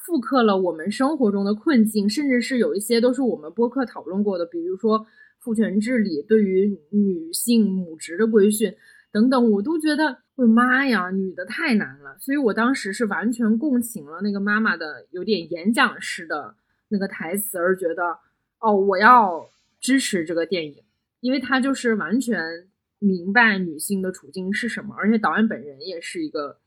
[0.06, 5.06] 复刻了我们生活中的困境，甚至是有一些都是我们播客讨论过的，比如说
[5.40, 8.74] 父权治理对于女性母职的规训
[9.12, 12.15] 等等，我都觉得我妈呀，女的太难了。
[12.19, 16.56] 所以我当时是完全共情了那个妈妈的有点演讲式的
[16.89, 18.19] 那个台词，而觉得
[18.60, 20.84] 哦，我要支持这个电影，
[21.22, 22.67] 因为它就是完全
[23.00, 26.58] 明白女性的处境是什么，而且导演本人也是一个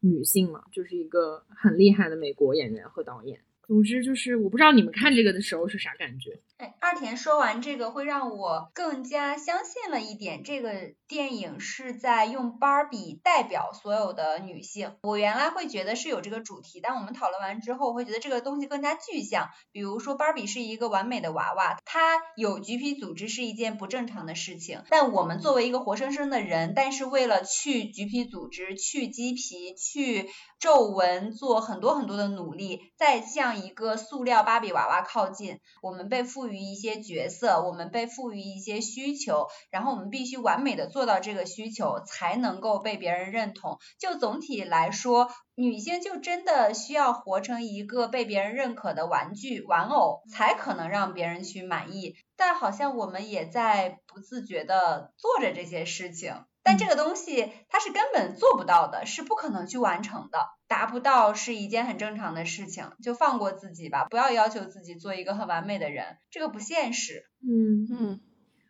[0.00, 3.40] 女性嘛，就是一个很厉害的美国演员和导演。
[3.70, 6.40] 总之就是，我不知道你们看这个的时候是啥感觉。
[6.56, 14.96] 哎，二田说完这个，会让我更加相信了一点，这个电影是在用芭比代表所有的女性。
[15.02, 19.50] 我原来会觉得是有这个主题，但我们讨论完之后，会觉得这个东西更加具象。
[19.70, 30.28] 比如说，芭比是一个完美的娃娃，她有橘皮组织是一件不正常的事情，但我们作为一个活生生的人，但是为了去橘皮组织、去鸡皮、去
[30.60, 35.58] 皱纹，做很多很多的努力，再向一个塑料芭比娃娃靠近。
[35.80, 43.78] 我们被赋予一些角色，我们被赋予一些需求，然后我们必须完美的做到这个需求，才能够被别人认同。
[43.98, 52.16] 就总体来说，女性就真的需要活成一个被别人认可的玩具、玩偶，才可能让别人去满意。
[52.36, 56.34] 但好像我们也在不自觉的做着这些事情。
[56.62, 67.24] 但这个东西它是根本做不到的，是不可能去完成的，达不到是一件很正常的事情，就放过自己吧，不要要求自己做一个很完美的人，这个不现实。
[67.42, 67.88] 嗯。
[67.90, 68.20] 嗯，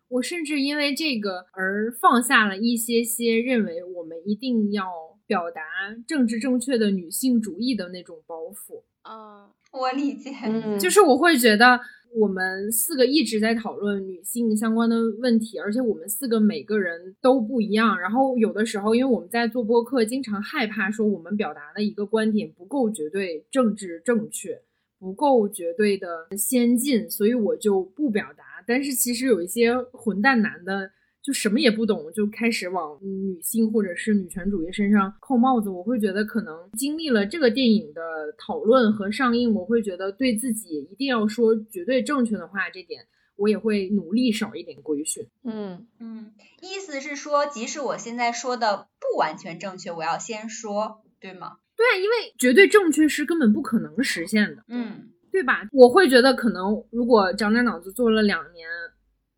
[0.09, 4.85] 我甚至因为这个而放下了一些些认为我们一定要
[5.27, 5.63] 表达
[6.07, 8.83] 政治正确的女性主义的那种包袱。
[9.03, 11.81] 嗯，我理解，嗯，就是我会觉得
[12.15, 17.99] 我们四个一直在讨论女性相关的问题，而且我们四个每个人都不一样。
[18.01, 24.61] 然后有的时候，因为我们在做播客，经常害怕说我们表达的一个观点不够绝对政治正确，
[24.99, 28.45] 不够绝对的先进，所以我就不表达。
[28.67, 30.91] 但是其实有一些混蛋男的。
[31.23, 35.69] 就什么也不懂，就开始往女性或者是女权主义身上扣帽子。
[35.69, 38.01] 我会觉得，可能经历了这个电影的
[38.39, 43.05] 讨论和上映，我会觉得对自己一定要说绝对正确的话，这点
[43.37, 45.27] 我也会努力少一点规训。
[45.45, 51.59] 嗯嗯，意思是说，即使我现在说的不完全正确，我要先说，对吗？
[51.77, 55.69] 对啊，因为绝对正确是根本不可能实现的，嗯对吧？
[55.73, 58.67] 我会觉得，可能如果长点脑子做了两年。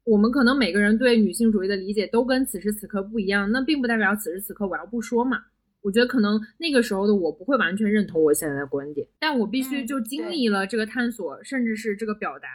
[0.04, 5.44] 我们可能每个人对女性主义的理解都跟此时此刻不一样，那并不代表此时此刻我要不说嘛。
[5.80, 12.48] 我觉得可能那个时候的我不会完全认同我现在的观点，但我必须就经历了这个探索，甚至是这个表达、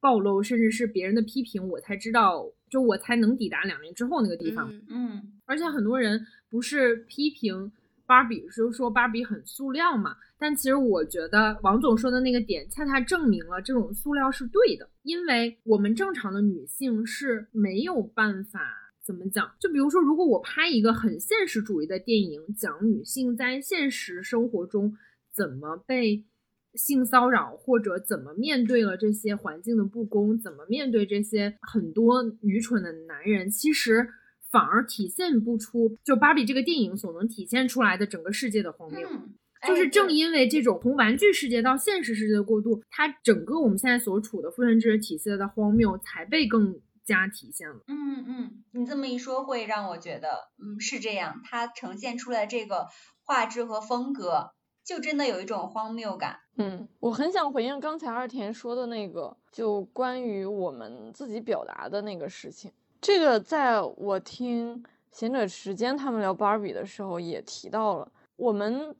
[0.00, 4.72] 暴露，甚至是别人的批评，我才知道，就我才能抵达两年之后那个地方。
[4.72, 7.70] 嗯嗯而且很多人不是批评
[8.06, 10.16] 芭比，就是说芭比很塑料嘛。
[10.38, 18.60] 但其实我觉得王总说的那个点，恰恰证明了这种塑料是对的，因为我们正常的女性是没有办法
[19.00, 19.50] 怎么讲。
[19.60, 24.96] 就比如说，如果我拍一个很现实主义的电影，讲女性在现实生活中
[25.32, 26.24] 怎么被
[26.74, 34.08] 性骚扰，或者怎么面对了这些环境的不公，怎么面对这些很多愚蠢的男人，其实。
[34.52, 39.08] 反而体现不出就芭比这个电影所能体现出来的整个世界的荒谬。
[39.10, 39.34] 嗯，
[39.66, 47.80] 就是正因因为这种从玩具世界到现实世界的过渡，它整个我们现在所处的父权制体系的荒谬才被更加体现了。
[47.88, 52.86] 嗯嗯，你这么一说，会让我觉得，嗯，是这样，它呈现出来这个
[53.24, 54.52] 画质和风格，
[54.84, 56.40] 就真的有一种荒谬感。
[56.56, 62.70] 嗯，我很想回应刚才二田说的那个，就关于我们自己表达的那个事情。
[63.02, 68.94] 这个在我听贤者时间他们聊芭比的时候也提到了，我们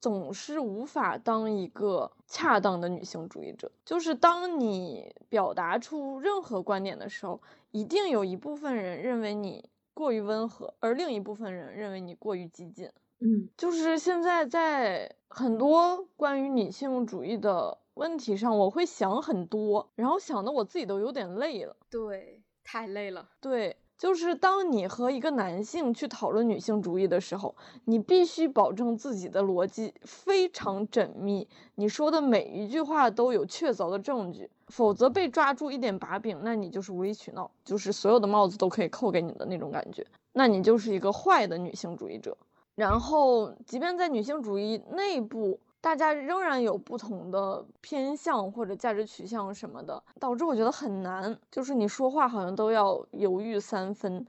[0.00, 12.88] 总是无法当一个恰当的女性主义者，就是当你表达出任何观点的时候，一定有一部分人认为你过于温和，而另一部分人认为你过于激进。
[13.22, 21.76] 嗯就是现在在很多关于女性主义的问题上，我会想很多，然后想的我自己都有点累了。
[21.90, 22.39] 对，
[22.72, 23.28] 太累了。
[23.40, 27.52] 对，就是当你和一个男性去讨论女性主义的时候，
[27.86, 42.38] 你必须保证自己的逻辑非常缜密，你说的每一句话都有确凿的证据，否则被抓住一点把柄，那你就是无理取闹，就是所有的帽子都可以扣给你的那种感觉，那你就是一个坏的女性主义者。
[42.76, 51.36] 然后，即便在女性主义内部，大家仍然有不同的偏向或者价值取向什么的，导致我觉得很难。
[51.50, 54.24] 就是你说话好像都要犹豫三分，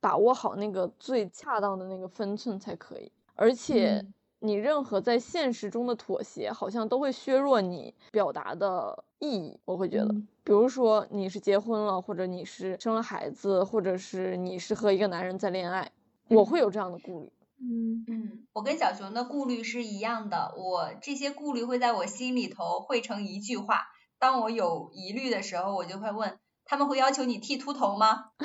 [0.00, 3.10] 把握好那个最恰当的那个分寸才可以。
[3.34, 9.58] 而且，嗯你任何在现实中的妥协，好像都会削弱你表达的意义。
[9.64, 15.90] 我会觉得，嗯比如说你是结婚了，或者你是生了孩子，或者是你是和一个男人在恋爱，
[16.28, 17.30] 我会有这样的顾虑。
[17.60, 23.82] 嗯嗯，我跟小熊的顾虑是一样的，我这些顾虑会在我心里头汇成一句话。
[24.18, 28.26] 当我有疑虑的时候，我就会问他们会要求你剃秃头吗？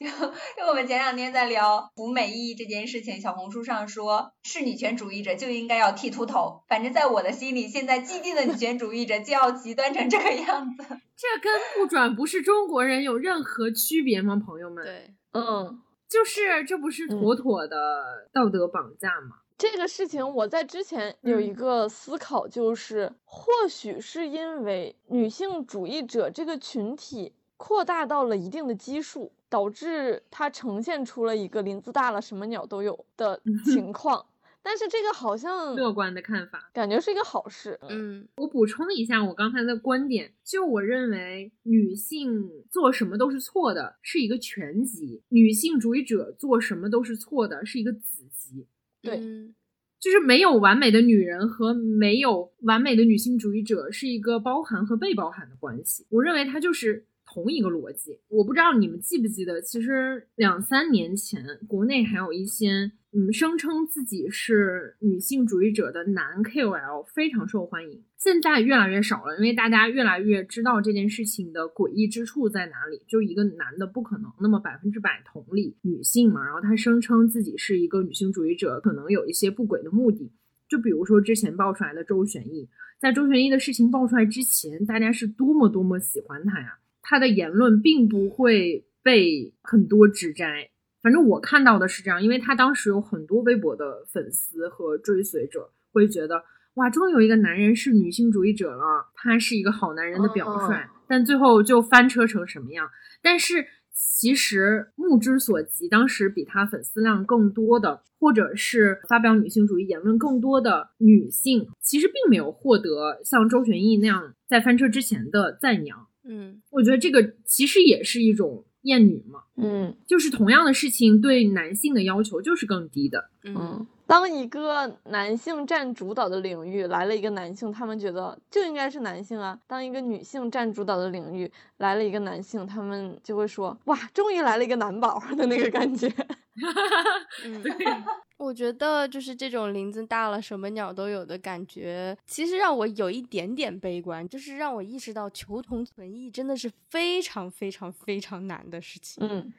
[0.00, 6.62] 就就我们前两天在聊服美役这件事情，小红书上说是女权主义者就应该要剃秃头。
[6.68, 10.82] 反正在我的心里，现在激进的女权主义者就要极端成这个样子。
[11.16, 14.36] 这跟不转不是中国人有任何区别吗？
[14.44, 19.36] 朋友们，对，嗯，就是这不是妥妥的道德绑架吗？
[19.56, 34.26] 这个事情我在之前有一嗯个思考，就是、或许是因为女性主义者这个群体扩大到了一定的基数，导致它呈现出了一个林子大了什么鸟都有的情况。
[34.64, 36.70] 但是这个好像乐观的看法。
[36.72, 37.78] 感觉是一个好事。
[37.90, 48.66] 嗯我补充一下我刚才的观点，就我认为女性做什么都是错的，是一个全集；女性主义者做什么都是错的，是一个子集。
[49.02, 49.54] 对嗯
[50.00, 56.06] 就是没有完美的女人和没有完美的女性主义者是一个包含和被包含的关系。
[56.10, 58.18] 我认为它就是同一个逻辑。
[58.28, 73.00] 我不知道你们记不记得，其实两三年前，国内还有一些嗯声称自己是女性主义者的男 KOL 非常受欢迎，现在越来越少了，因为大家越来越知道这件事情的诡异之处在哪里。
[73.06, 80.32] 就一个男的不可能那么百分之百同理女性嘛，然后他声称自己是一个女性主义者，可能有一些不轨的目的。
[80.68, 90.68] 就比如说之前爆出来的周旋逸，在周旋逸的事情爆出来之前，大家是多么多么喜欢他呀，他的言论并不会被很多指摘。
[91.04, 96.42] 反正我看到的是这样，因为他当时有很多微博的粉丝和追随者会觉得，
[96.74, 100.74] 哇，终于有一个男人是女性主义者了，他是一个好男人的表率。
[100.74, 102.88] 嗯但最后就翻车成什么样？
[103.20, 116.06] 但是其实目之所及，当时比他粉丝量更多的，或者是发表女性主义言论更多的女性，其实并没有获得像周旋逸那样在翻车之前的赞扬。
[116.26, 119.94] 嗯我觉得这个其实也是一种厌女嘛，嗯。
[120.06, 123.28] 就是同样的事情对男性的要求就是更低的。
[123.42, 123.54] 嗯。
[123.56, 136.08] 嗯，当一个男性占主导的领域来了一个男性，他们觉得就应该是男性啊；当一个女性占主导的领域来了一个男性，他们就会说哇，终于来了一个男宝的那个感觉。
[137.44, 138.23] 嗯，对，我
[138.54, 149.26] 觉得就是这种林子大了什么鸟都有的感觉，其实让我有一点点悲观，就是让我意识到求同存异真的是非常非常非常难的事情。
[149.28, 149.52] 嗯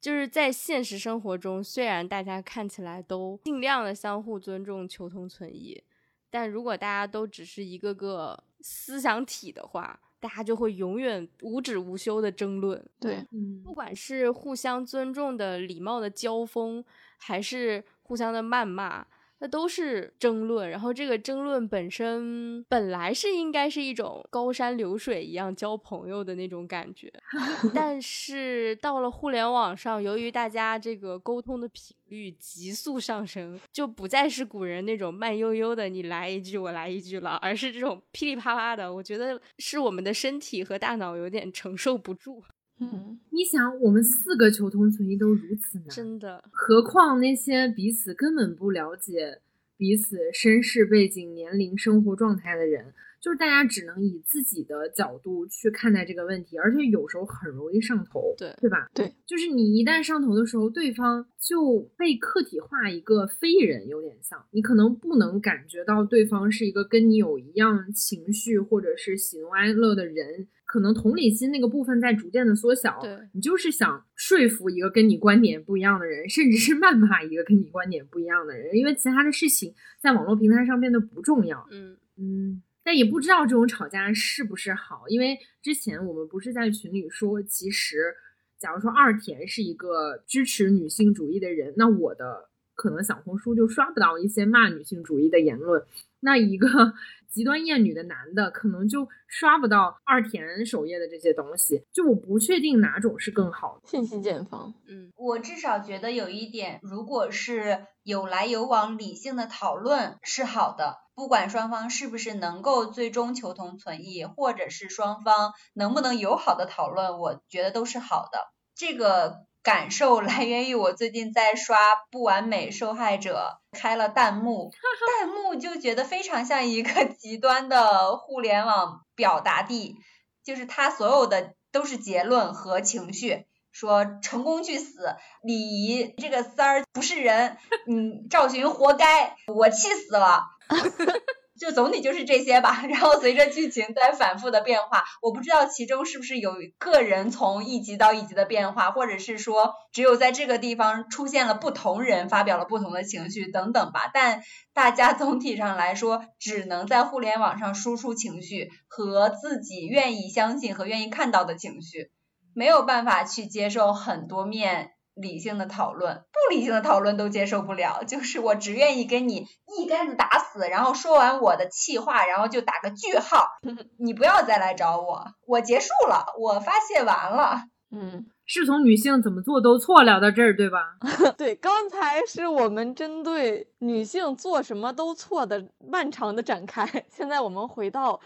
[0.00, 5.82] 就是在现实生活中，虽然大家看起来都尽量的相互尊重、求同存异，
[6.30, 12.80] 但如果大家都只是一个个思想体的话，大家就会永远无止无休的争论。
[13.00, 16.84] 对，嗯不管是互相尊重的礼貌的交锋，
[17.16, 19.06] 还是互相的谩骂，
[19.40, 20.70] 那都是争论。
[20.70, 27.12] 然后这个争论本身本来是应该是一种高山流水一样交朋友的那种感觉，
[27.74, 38.90] 但是到了互联网上，由于大家这个沟通的频率急速上升，就不再是古人那种慢悠悠的你来一句我来一句了，而是这种噼里啪啦的。
[38.92, 42.42] 我觉得是我们的身体和大脑有点承受不住。
[42.80, 43.18] 嗯。
[43.30, 49.40] 你想，我们四个求同存异都如此难，真的，何况那些彼此根本不了解
[49.76, 58.88] 彼此身世背景、年龄、生活状态的人，就是大家只能以自己的角度去看待这个问题，而且有时候很容易上头，对对吧？
[58.94, 70.48] 对，就是你一旦上头的时候，对方就被客体化一个非人，有点像你可能不能感觉到对方是一个跟你有一样情绪或者是喜怒哀乐的人。
[70.68, 81.66] 可能同理心那个部分在逐渐的缩小，对你就是想说服一个跟你观点不一样的人，甚至是谩骂一个跟你观点不一样的人，因为其他的事情在网络平台上变得不重要。
[81.70, 88.14] 嗯嗯，但也不知道这种吵架是不是好，因为之前我们不是在群里说，其实
[88.58, 95.84] 假如说二田是一个支持女性主义的人，那我的可能小红书就刷不到一些骂女性主义的言论，
[96.20, 96.68] 那一个
[97.28, 103.88] 极端厌女的男的可能就刷不到二田首页的这些东西，就我不确定哪种是更好的。
[103.88, 104.74] 信息茧房。
[104.86, 118.38] 嗯我至少觉得有一点，如果是有来有往、理性的讨论是好的，不管双方是不是能够最终求同存异，或者是双方能不能友好的讨论，我觉得都是好的。
[118.74, 121.76] 这个感受来源于我最近在刷
[122.10, 124.70] 《不完美受害者》，开了弹幕，
[125.20, 129.96] 弹幕就觉得非常像一个极端的互联网表达地，
[130.44, 133.46] 就是它所有的都是结论和情绪。
[133.70, 140.42] 说成功去死，李怡这个三儿不是人，嗯，赵寻活该，我气死了。
[141.58, 142.82] 就总体就是这些吧。
[142.88, 154.10] 然后随着剧情在反复的变化，我不知道其中是不是有个人从一集到一集的变化，或者是说只有在这个地方出现了不同人发表了不同的情绪等等吧。
[154.14, 154.42] 但
[154.72, 162.10] 大家总体上来说，只能在互联网上输出情绪和自己愿意相信和愿意看到的情绪，
[162.54, 164.92] 没有办法去接受很多面。
[165.20, 168.04] 理性的讨论，不理性的讨论都接受不了。
[168.08, 169.46] 就是我只愿意跟你
[169.78, 173.46] 一竿子打死，然后说完我的气话，然后就打个句号。
[173.98, 177.62] 你不要再来找我，我结束了，我发泄完了。
[177.90, 180.98] 嗯，是从女性怎么做都错聊到这儿，对吧？
[181.38, 188.20] 对，刚才是我们针对女性做什么都错的漫长的展开，现在我们回到。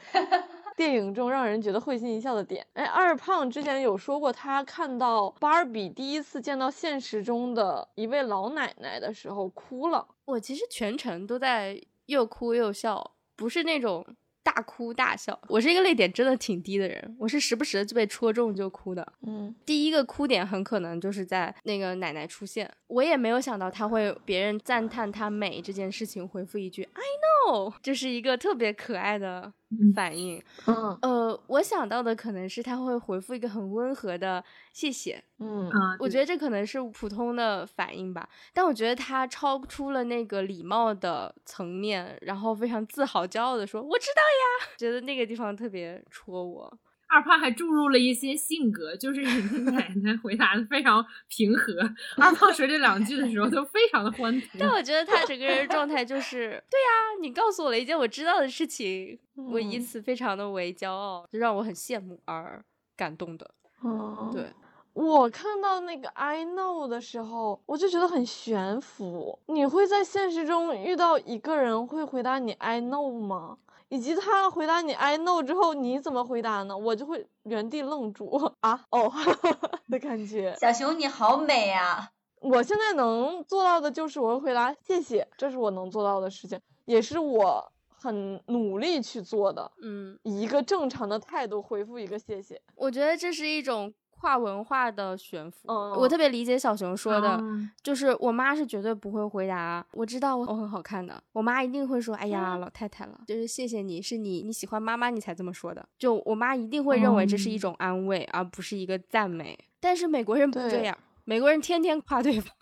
[0.76, 10.06] 电影中让人觉得会心一笑的点，哎，二胖之前有说过，他看到芭比第一次见到现实中的一位老奶奶的时候哭了。
[10.24, 14.04] 我其实全程都在又哭又笑，不是那种。
[14.44, 19.12] 大哭大笑，我是一个泪点真的挺低的人，我是时不时的就被戳中就哭的。
[19.24, 27.02] 嗯，第一个哭点很可能就是在那个奶奶出现，我也没有想到她会别人赞叹她美这件事情回复一句 I
[27.46, 29.52] know，这是一个特别可爱的
[29.94, 30.42] 反应。
[30.66, 34.42] 嗯，呃，我想到的可能是他会回复一个很温和的
[34.72, 35.22] 谢谢。
[35.38, 46.78] 嗯，我觉得这可能是普通的反应吧，但我觉得他超出了那个礼貌的层面，然后非常自豪、骄傲的说：“我知道呀。”觉得那个地方特别戳我。
[47.12, 51.74] 二胖还注入了一些性格，就是你奶奶回答的非常平和，
[52.16, 54.48] 二胖说这两句的时候都非常的欢 脱。
[54.58, 62.64] 但我觉得他整个人状态就是，对呀，你告诉我了一件我知道的事情，我以此非常的为骄傲，就让我很羡慕而
[62.96, 63.50] 感动的。
[63.82, 64.46] 哦，对。
[64.94, 69.38] 我看到那个 I know 的时候，我就觉得很悬浮。
[69.46, 73.56] 你会在现实中遇到一个人会回答你 I know 吗？
[73.92, 76.74] 以及他回答你 I know 之后，你怎么回答呢？
[76.74, 79.12] 我就会原地愣住啊哦
[79.90, 80.56] 的感觉。
[80.58, 82.10] 小熊你好美呀！
[82.40, 89.70] 我现在能做到的就是我会回答谢谢，这是我能做到的事情，也是我很努力去做的。
[89.82, 92.58] 嗯，以一个正常的态度回复一个谢谢。
[92.74, 93.92] 我觉得这是一种。
[94.22, 97.42] 跨文化的悬浮，我特别理解小熊说的，
[97.82, 99.84] 就是我妈是绝对不会回答。
[99.90, 109.58] 我知道我很好看的，我妈一定会说：“哎呀，老太太了，就是谢谢你，是你你喜欢妈妈，你才这么说的。”就我妈一定会认为这是一种安慰，而不是一个赞美。
[109.80, 112.54] 但是美国人不这样，美国人天天夸对方。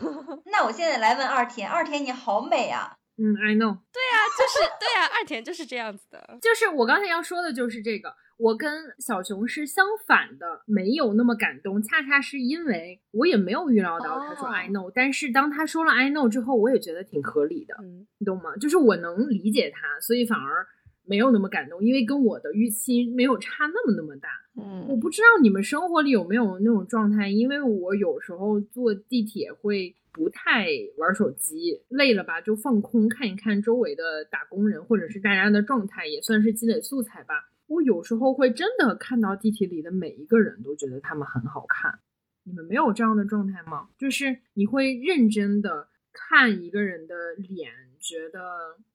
[0.46, 2.96] 那我现在来问二田，二田你好美啊！
[3.18, 3.78] 嗯，I know。
[3.92, 6.38] 对呀，就是对呀，二田就是这样子的。
[6.42, 8.12] 就是我刚才要说的就是这个。
[8.38, 17.74] 我跟小熊是相反的，没有那么感动，恰恰是因为我也没有预料到他说 I know，但是当他说了 I know 之后，我也觉得挺合理的，
[18.18, 18.56] 你懂吗？
[18.56, 20.64] 就是我能理解他，所以反而
[21.04, 24.28] 没有那么感动，因为跟我的预期没有差那么那么大。
[24.56, 37.50] 嗯，我不知道你们生活里有没有那种状态，因为我有时候坐地铁会不太玩手机，累了吧就放空看一看周围的打工人或者是大家的状态，也算是积累素材吧。
[37.68, 42.00] 我有时候会真的看到地铁里的每一个人都觉得他们很好看，
[42.44, 43.90] 你们没有这样的状态吗？
[43.98, 48.40] 就是你会认真的看一个人的脸，觉得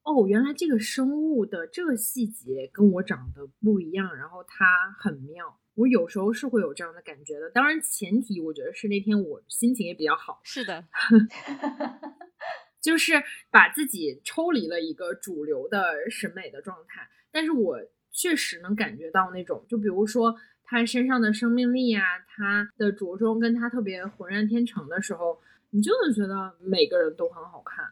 [0.01, 5.59] 哦，原来这个生物的这个细节跟我长得不一样，然后它很妙。
[5.75, 10.41] 我有时候是会有这样的感觉的，当然前提我觉得是那天我心情也比较好。
[10.43, 10.83] 是的，
[12.81, 13.13] 就是
[13.51, 17.77] 把自己抽离了一个主流的审美的状态，但是我。
[18.13, 20.33] 确实能感觉到那种，就比如说
[20.63, 25.39] 他身上的生命力啊，他的着装跟他特别浑然天成的时候，
[25.71, 27.85] 你就能觉得每个人都很好看。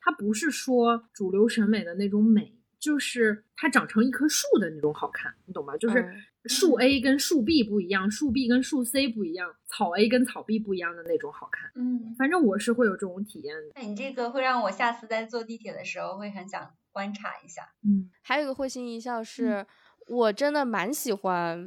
[0.00, 5.76] 他不是说主流审美的那种美，就是它长成一棵树的那种好看，你懂吗？
[5.76, 6.08] 就是
[6.44, 11.70] 树 A 跟树 B 不一样，树 B 跟树 C 不一样，草 A 跟草 B 不一样的那种好看。
[11.74, 13.72] 嗯，反正我是会有这种体验的。
[13.74, 16.74] 那你这个会让我下次在坐地铁的时候会很想。
[16.90, 19.64] 观察一下，嗯，还有一个会心一笑，是
[20.08, 21.64] 我真的蛮喜欢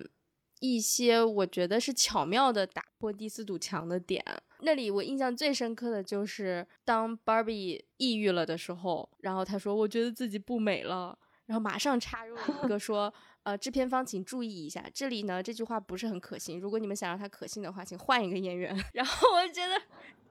[0.59, 4.25] 一些我觉得是巧妙的打破第四堵墙的点。
[4.61, 18.73] 那里我印象最深刻的就是当 Barbie 抑郁了的时候，然后他说我觉得自己不美了，然后马上插入一个说，呃，制片方请注意一下，这里呢这句话不是很可信，如果你们想让它可信的话，请换一个演员。
[18.93, 19.81] 然后我觉得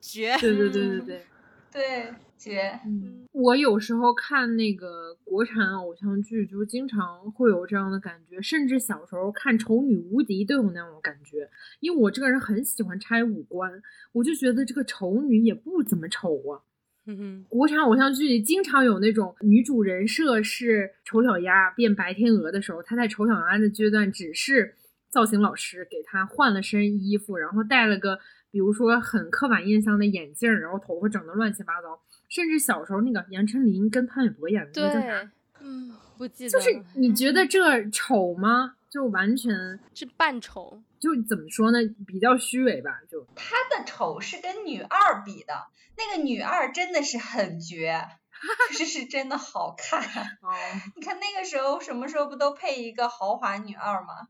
[0.01, 1.27] 绝，对对对对对。
[1.73, 2.81] 对，姐。
[2.85, 11.49] 嗯，我有时候看那个国产偶像剧，就经常会有这样的感觉，甚至小时候看《丑女无敌》都有那种感觉。
[11.79, 13.71] 因为我这个人很喜欢拆五官，
[14.13, 16.59] 我就觉得这个丑女也不怎么丑啊，
[17.07, 24.75] 哼哼，国产偶像剧里经常有那种女主人设是丑小鸭变白天鹅的时候，她在丑小鸭的阶段只是
[25.09, 28.19] 造型老师给她换了身衣服，然后戴了个
[28.51, 32.01] 比如说很刻板印象的眼镜，然后头发整的乱七八糟。
[32.29, 38.77] 甚至小时候那个杨丞琳跟潘玮柏演的那个叫啥，嗯，不记得就是你觉得这丑吗？
[38.89, 45.55] 就完全是扮丑，就怎么说呢，比较虚伪吧，就他的丑是跟女二比的，
[45.97, 48.05] 那个女二真的是很绝，
[48.69, 50.01] 可是是真的好看。
[50.03, 50.51] 哦。
[50.97, 54.29] 你看那个时候什么时候不都配一个豪华女二吗？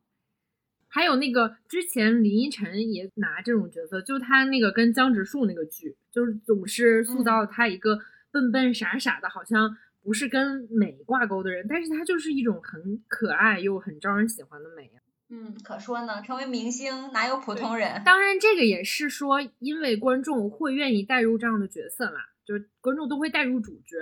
[0.93, 7.99] 还有那个之前林依晨也拿这种角色，就她那个跟江直树那个剧，就是总是塑造她一个
[8.33, 14.99] 笨笨傻傻的，好像不是跟美挂钩的人，但是她就是一种很可爱又很招人喜欢的美啊。
[15.33, 18.03] 嗯，可说呢，成为明星哪有普通人？
[18.05, 23.97] 当然，这个也是说，因为观众会愿意带入这样的角色啦，就是观众都会带入主角，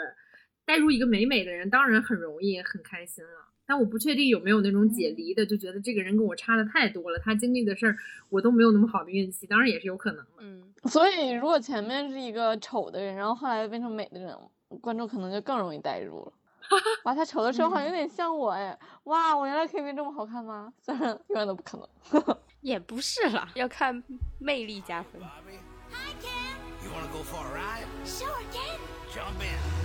[0.65, 3.48] 带入一个美美的人，当然很容易很开心了。
[3.69, 7.95] 但我不确定有没有那种解离的，就觉得这个人跟我差的太多了，他经历的事儿
[8.31, 10.31] 我都没有那么好的运气，当然也是有可能的。
[10.39, 14.35] 嗯，所以如果前面是一个丑的人，然后后来变成美的人，
[14.81, 16.33] 观众可能就更容易代入了。
[17.05, 18.79] 哇，他丑的时候好像有点像我哎！
[19.05, 20.73] 哇，我原来可以变这么好看吗？
[20.81, 22.37] 虽然永远都不可能。
[22.63, 24.03] 也不是啦，要看
[24.39, 25.21] 魅力加分。
[25.21, 26.57] Hi, Ken.
[26.83, 27.87] You wanna go for a ride?
[28.05, 28.79] Sure, Ken.
[29.15, 29.78] Jump in.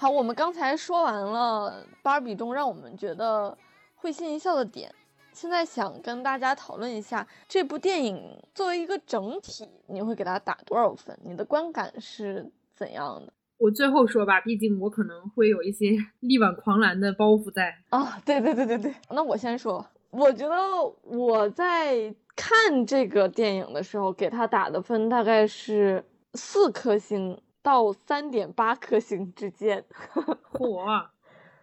[0.00, 3.54] 好，我们刚才说完了芭比中让我们觉得
[3.94, 4.90] 会心一笑的点，
[5.30, 8.18] 现在想跟大家讨论一下这部电影
[8.54, 11.14] 作为一个整体，你会给它打多少分？
[11.22, 13.30] 你的观感是怎样的？
[13.58, 15.90] 我最后说吧，毕竟我可能会有一些
[16.20, 17.76] 力挽狂澜的包袱在。
[17.90, 20.56] 啊，对对对对对，那我先说，我觉得
[21.02, 29.84] 我在看这个电影的时候，给它打的分大概是四颗星到三点八颗星之间。
[30.52, 30.84] 火，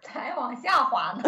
[0.02, 1.22] 才往下滑呢。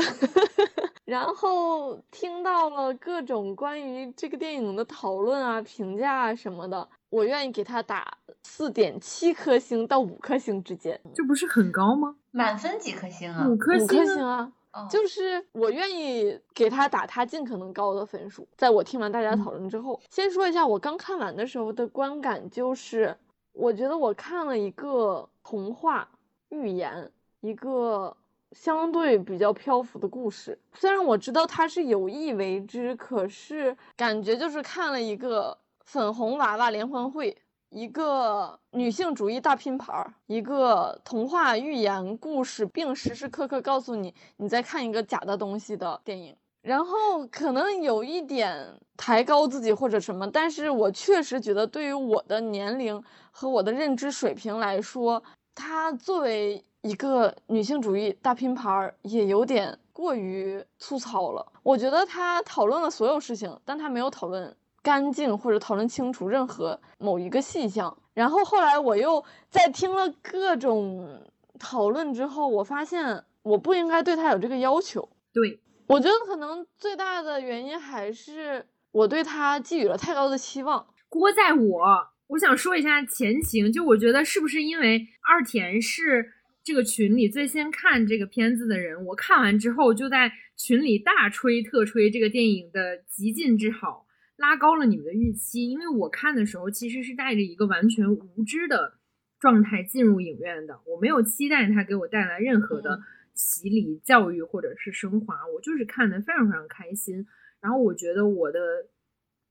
[1.05, 11.01] 然后听到了各种关于这个电影的讨论啊、评价啊什么的，我愿意给它打四点七颗星到五颗星之间。
[11.13, 12.15] 这不是很高吗？
[12.31, 13.45] 满分几颗星啊？
[13.49, 14.53] 五颗五颗星星啊，
[14.89, 18.47] 就是我愿意给他打他尽可能高的分数。
[18.57, 23.17] 在我听完大家讨论之后，先说一下我刚看完的时候的观感，就是
[23.53, 26.09] 我觉得我看了一个童话
[26.49, 28.17] 寓言，一个
[28.53, 30.59] 相对比较漂浮的故事。
[30.75, 37.37] 虽然我知道它是有意为之，可是感觉就是看了一个粉红娃娃联欢会。
[37.69, 46.35] 一个女性主义大拼盘儿，一个童话寓言故事，并时时刻刻告诉你你在看一个假的东西的电影。
[46.63, 55.23] 然后可能有一点抬高自己或者什么，但是我确实觉得对于我的年龄和我的认知水平来说，
[55.55, 61.47] 它作为一个女性主义大拼盘儿，也有点过于粗糙了。
[61.63, 67.97] 我觉得他讨论了所有事情，但他没有讨论干净或者讨论清楚任何某一个细项。
[68.15, 71.21] 然后后来我又在听了各种
[71.59, 75.07] 讨论之后，我发现我不应该对他有这个要求。
[75.33, 80.87] 对，我觉得可能最大的原因还是我对他寄予了太高的期望。
[81.09, 81.83] 锅在我。
[82.29, 86.33] 我想说一下前情，就我觉得是不是因为二田是
[86.63, 95.69] 这个群里最先看这个片子的人，我看完之后就在群里大吹特吹这个电影的极尽之好，拉高了你们的预期。
[95.69, 98.93] 因为我看的时候其实是带着一个完全无知的
[99.41, 103.03] 状态进入影院的，我没有期待它给我带来任何的嗯
[103.41, 107.27] 洗礼、教育或者是升华，我就是看得非常非常开心。
[107.61, 108.61] 然后我觉得我的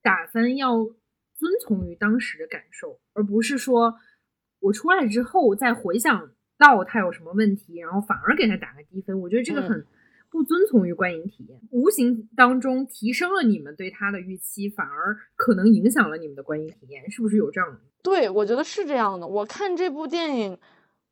[0.01, 3.95] 打分要遵从于当时的感受，而不是说
[4.59, 9.19] 我出来之后再回想到它有什么问题，然后反而给他打个低分。
[9.19, 9.85] 我觉得这个嗯很
[10.29, 17.79] 不遵从于观影体验，无形当中提升了你们对它的预期，反而可能影响了你们的观影体验，是不是有这样的？
[18.01, 19.27] 对，我觉得是这样的。
[19.27, 20.57] 我看这部电影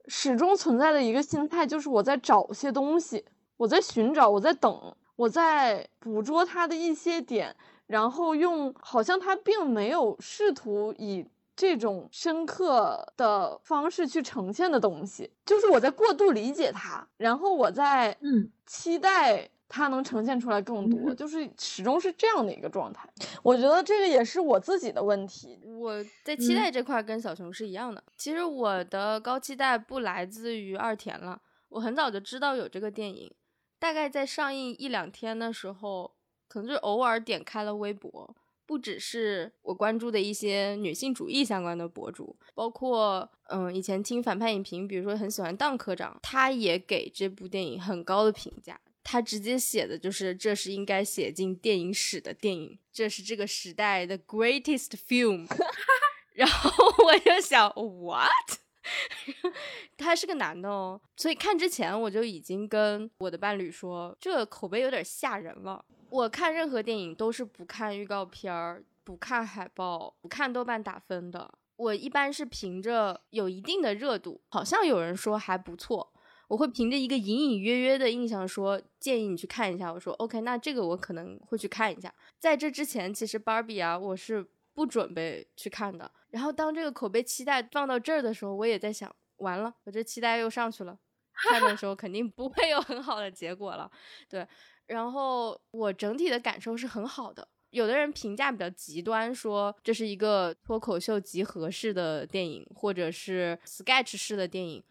[0.07, 3.23] 始终存在的一个心态，就是我在找些东西，
[3.57, 7.55] 我在寻找，我在等，我在捕捉它的一些点，
[7.87, 18.51] 然后用好像他并没有试图以这种深刻的方式去呈现的东西，就是我在过度理解它，然后我在嗯。
[18.65, 23.07] 期待它能呈现出来更多，就是始终是这样的一个状态。
[23.43, 25.59] 我觉得这个也是我自己的问题。
[25.65, 28.01] 我在期嗯待这块儿跟小熊是一样的。
[28.15, 33.33] 其实我的高期待不来自于二田了，我很早就知道有这个电影，
[33.77, 36.11] 大概在上映一两天的时候，
[36.47, 38.33] 可能就偶尔点开了微博，
[38.65, 48.79] 不只是我关注的一些女性主义相关的博主，包括嗯，以前听反派影评，比如说很喜欢当科长，他也给这部电影很高的评价。
[49.09, 55.47] 他直接写的就是这是应该写进电影史的电影，这是这个时代的 greatest film。
[56.35, 56.69] 然后
[57.05, 58.59] 我就想，what？
[59.95, 65.85] 他是个男的哦，所以看之前我就已经跟我的伴侣说，这口碑有点吓人了。
[66.09, 71.49] 我看任何电影都是不看预告片儿、不看海报、不看豆瓣打分的。
[71.77, 76.11] 我一般是凭着有一定的热度，好像有人说还不错，
[76.47, 79.91] 我会凭着一个隐隐约约的印象说建议你去看一下。
[79.91, 82.13] 我说 OK，那这个我可能会去看一下。
[82.39, 86.09] 在这之前，其实芭比啊，我是不准备去看的。
[86.29, 90.97] 然后当这个口碑期待放到这儿的时候，我也在想，完了，我这期待又上去了，
[91.33, 93.91] 看的时候肯定不会有很好的结果了。
[94.29, 94.47] 对，
[94.85, 97.47] 然后我整体的感受是很好的。
[97.71, 104.81] 有的人评价比较极端，说这是一个脱口秀集合式的电影，或者是 sketch 式的电影。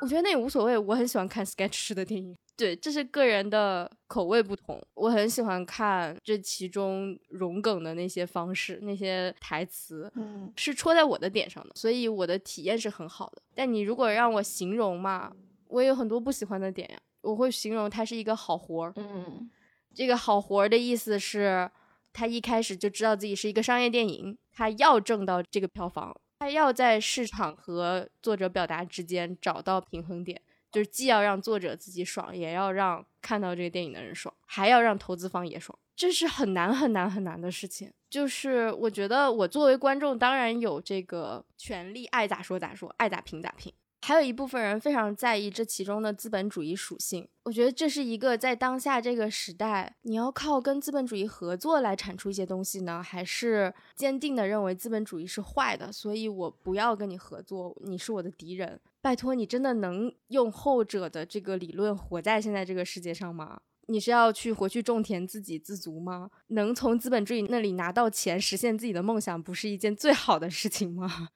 [0.00, 2.36] 我觉得那也无所谓，我很喜欢看 sketch 式的电影。
[2.56, 4.80] 对，这是个人的口味不同。
[4.94, 13.42] 我很喜欢看这其中融梗的那些方式、那些台词，嗯，是戳在我的点上的，所以我的体验是很好的。
[13.54, 15.32] 但你如果让我形容嘛，
[15.68, 16.98] 我有很多不喜欢的点呀。
[17.22, 18.92] 我会形容它是一个好活儿。
[18.96, 19.50] 嗯
[19.94, 21.70] 这个好活儿的意思是，
[22.12, 37.92] 他一开始就知道自己是一个商业电影，他要挣到这个票房，他要在市场和作者表达之间找到平衡点，就是既要让作者自己爽，也要让看到这个电影的人爽，还要让投资方也爽，这是很难很难很难的事情。
[38.10, 43.72] 就是我觉得我作为观众，当然有这个权利，爱咋说咋说，爱咋评咋评。
[44.04, 58.80] 还有一部分人非常在意这其中的资本主义属性，我觉得这是一个在当下这个时代，你要靠跟资本主义合作来产出一些东西呢，还是坚定的认为资本主义是坏的，所以我不要跟你合作，你是我的敌人。
[59.00, 63.60] 拜托，你真的能用后者的这个理论活在现在这个世界上吗？
[63.86, 66.30] 你是要去回去种田自给自足吗？
[66.48, 71.28] 能从资本主义那里拿到钱，实现自己的梦想，不是一件最好的事情吗？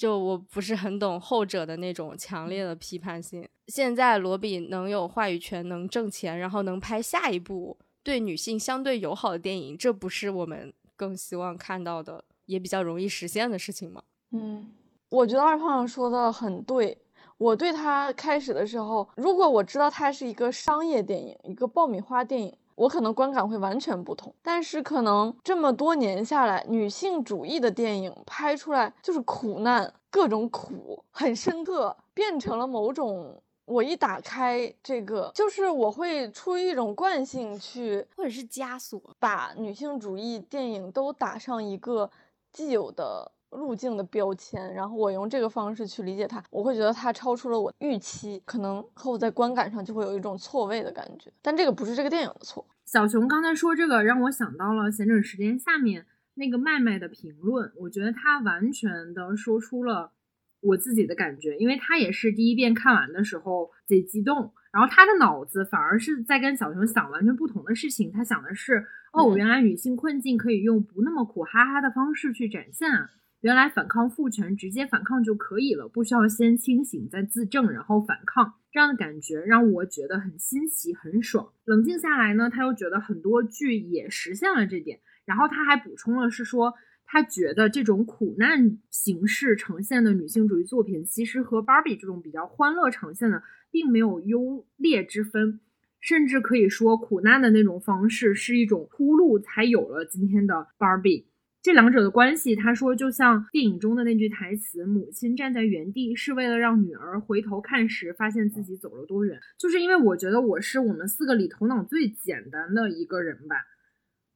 [0.00, 3.46] 就我不是很懂后者的那种强烈的批判性。
[3.66, 14.02] 现在罗比能有话语权，能挣钱，然后能拍下一部对女性相对友好的电影，这不是我们更希望看到的，也比较容易实现的事情吗？
[14.30, 14.70] 嗯，
[15.10, 16.96] 我觉得二胖说的很对。
[17.36, 24.34] 我对他开始的时候，如果我知道他是一个商业电影，一个爆米花电影，我可能观感会完全不同。
[24.42, 33.42] 但是可能这么多年下来，女性主义的电影拍出来就是苦难，各种苦，很深刻，变成了某种。
[33.66, 39.00] 我一打开这个，就是我会出于一种惯性去或者是枷锁？
[39.20, 42.10] 把女性主义电影都打上一个
[42.52, 51.32] 既有的路径的标签，然后我用这个方式去理解它，我会觉得它超出了我预期，可能和我在观感上就会有一种错位的感觉。
[51.42, 52.66] 但这个不是这个电影的错。
[52.84, 60.12] 小熊刚才说这个，让我想到了闲整时间下面那个麦麦的评论，我觉得他完全的说出了
[60.60, 73.10] 我自己的感觉，因为他也是第一遍看完的时候贼激动，然后他的脑子反而是在跟小熊想完全不同的事情，他想的是，哦，嗯原来女性困境可以用不那么苦哈哈的方式去展现啊。
[73.40, 78.54] 原来反抗父权，直接反抗就可以了，不需要先清醒再自证，然后反抗。
[78.70, 81.50] 这样的感觉让我觉得很新奇、很爽。
[81.64, 85.00] 冷静下来呢，他又觉得很多剧也实现了这点。
[85.24, 86.74] 然后他还补充了是说，
[87.06, 95.60] 他觉得这种苦难形式呈现的女性主义作品，其实和芭比这种比较欢乐呈现的，并没有优劣之分。
[95.98, 101.29] 甚至可以说，苦难的那种方式是一种铺路，才有了今天的芭比。
[101.62, 113.56] 这两者的关系，他说就像电影中的那句台词：“母亲站在原地是为了让女儿回头看时，发现自己走了多远。”就是因为我觉得我是我们四个里头脑最简单的一个人吧，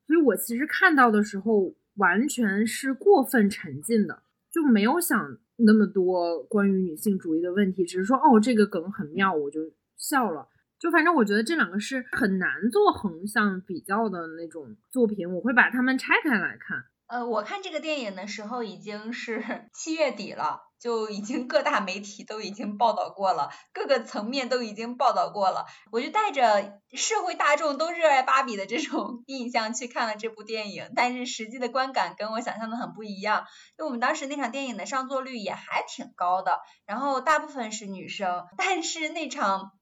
[0.07, 4.23] 所以我其实看到的时候完全是过分沉浸的，
[4.53, 10.47] 就没有想那么多关于女性主义的问题，只是说哦这个梗很妙，我就笑了。
[10.79, 16.85] 就反正我觉得这两个是很难做横向比较的那种作品，我会把它们拆开来看。
[17.07, 25.67] 呃，我看这个电影的时候已经是七月底了，就已经各大媒体都已经报道过了，各个层面都已经报道过了。
[25.93, 33.45] 我就带着社会大众都热爱芭比的这种 印象去看了这部电影，但是实际的观感跟我想象的很不一样。
[33.77, 39.73] 就我们当时那场电影的上座率也还挺高的，然后大部分是女生，但是那场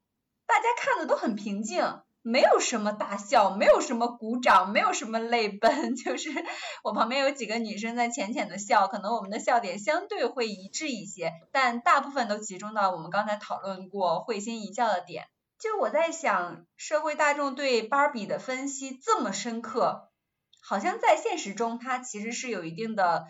[0.46, 2.02] 大家看的都很平静。
[2.22, 6.30] 没有什么大笑，没有什么鼓掌，没有什么泪奔， 就是
[6.84, 15.26] 我旁边有几个女生在浅浅的笑，可能我们的笑点相对会一致一些，但大部分都集中到我们刚才讨论过会心一笑的点。
[15.58, 20.10] 就我在想，社会大众对芭比的分析这么深刻，
[20.62, 23.26] 好像在现实中它其实是有一定的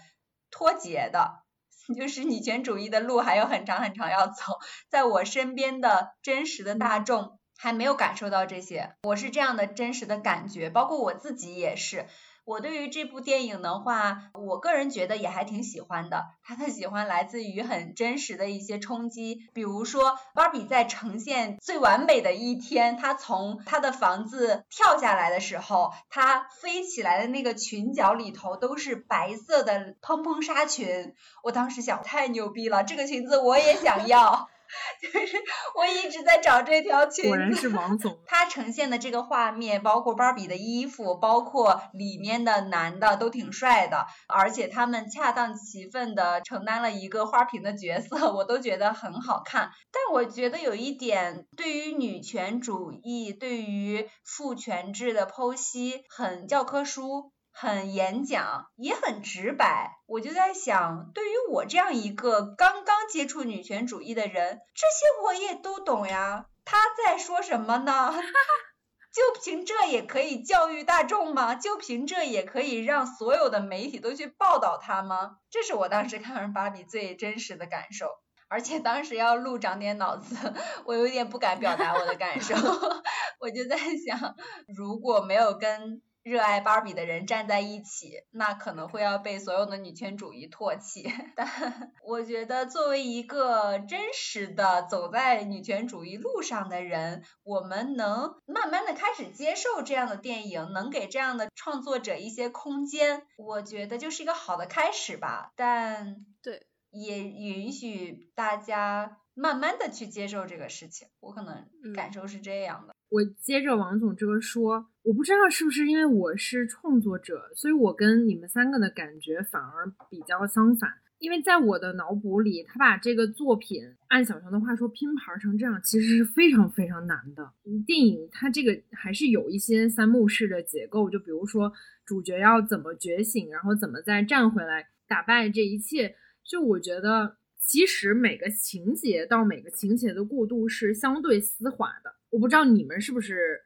[0.51, 1.43] 脱节的。
[1.99, 12.07] 就是女权主义的路还有很长很长要走，在我身边的真实的大众还没有感受到这些，我是这样的真实的感觉，包括我自己也是。
[12.45, 16.25] 我对于这部电影的话，我个人觉得也还挺喜欢的。
[16.43, 31.15] 他的喜欢来自于很真实的一些冲击，比如说芭比在呈现最完美的一天，她从她的房子跳下来的时候，她飞起来的那个裙角里头都是白色的蓬蓬纱裙。
[31.45, 34.49] 我当时想，太牛逼了，这个裙子我也想要。
[35.01, 35.37] 就是
[35.75, 38.19] 我一直在找这条裙子，果然是王总。
[38.27, 49.71] 他呈现的这个画面，包括芭比的衣服，包括里面的男的都挺帅的，而且他们恰当其分的承担了一个花瓶的角色，我都觉得很好看。
[49.93, 57.33] 但我觉得有一点，对于女权主义，对于父权制的剖析，很教科书。
[57.53, 59.99] 很演讲，也很直白。
[60.07, 66.47] 我就在想，对于我这样一个刚刚接触女权主义的人，这些我也都懂呀。
[66.65, 68.15] 他在说什么呢？
[69.13, 71.55] 就凭这也可以教育大众吗？
[71.55, 75.37] 就凭这也可以让所有的媒体都去报道他吗？
[75.51, 78.07] 这是我当时看完芭比最真实的感受。
[78.49, 80.37] 而且当时要录长点脑子，
[80.85, 82.55] 我有点不敢表达我的感受。
[83.41, 84.35] 我就在想，
[84.75, 91.13] 如果没有跟热爱芭比的人站在一起，那可能会要被所有的女权主义唾弃。
[91.35, 105.53] 但我觉得，作为一个真实的走在女权主义路上的人，我们能慢慢的开始接受这样的电影，能给这样的创作者一些空间，我觉得就是一个好的开始吧。
[105.57, 111.09] 但对，也允许大家慢慢的去接受这个事情。
[111.19, 112.92] 我可能感受是这样的。
[113.13, 120.91] 我接着王总这个说，我不知道是不是因为我是创作者，所以我跟你们三个的感觉反而比较相反。
[121.19, 127.53] 因为在我的脑补里，他把这个作品按小熊的话说拼盘成这样，其实是非常非常难的。
[127.87, 131.71] 电影它这个还是有一些三幕式的结构，就比如说
[132.07, 136.17] 主角要怎么觉醒，然后怎么再站回来，打败这一切。
[136.43, 142.13] 就我觉得，其实每个情节到每个情节的过渡是相对丝滑的。
[142.31, 143.61] 我不知道你们是不是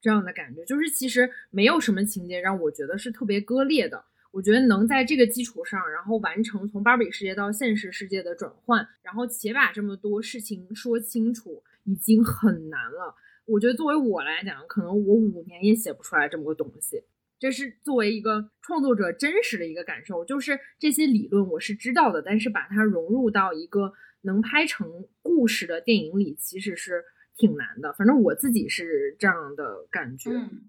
[0.00, 4.04] 这样的感觉，就是其实没有什么情节让我觉得是特别割裂的。
[4.30, 13.14] 我觉得能在这个基础上，然后完成从芭比世界到现实世界的转换，然后且把这么多事情说清楚，已经很难了。
[13.44, 17.02] 我觉得作为我来讲，可能我五年也写不出来这么个东西。
[17.42, 27.04] 这是作为一个创作者真实的一个感受，就是这些理论我是知道的，但是把它融入到一个能拍成故事的电影里，其实是。
[27.34, 30.30] 挺难的，反正我自己是这样的感觉。
[30.30, 30.68] 嗯，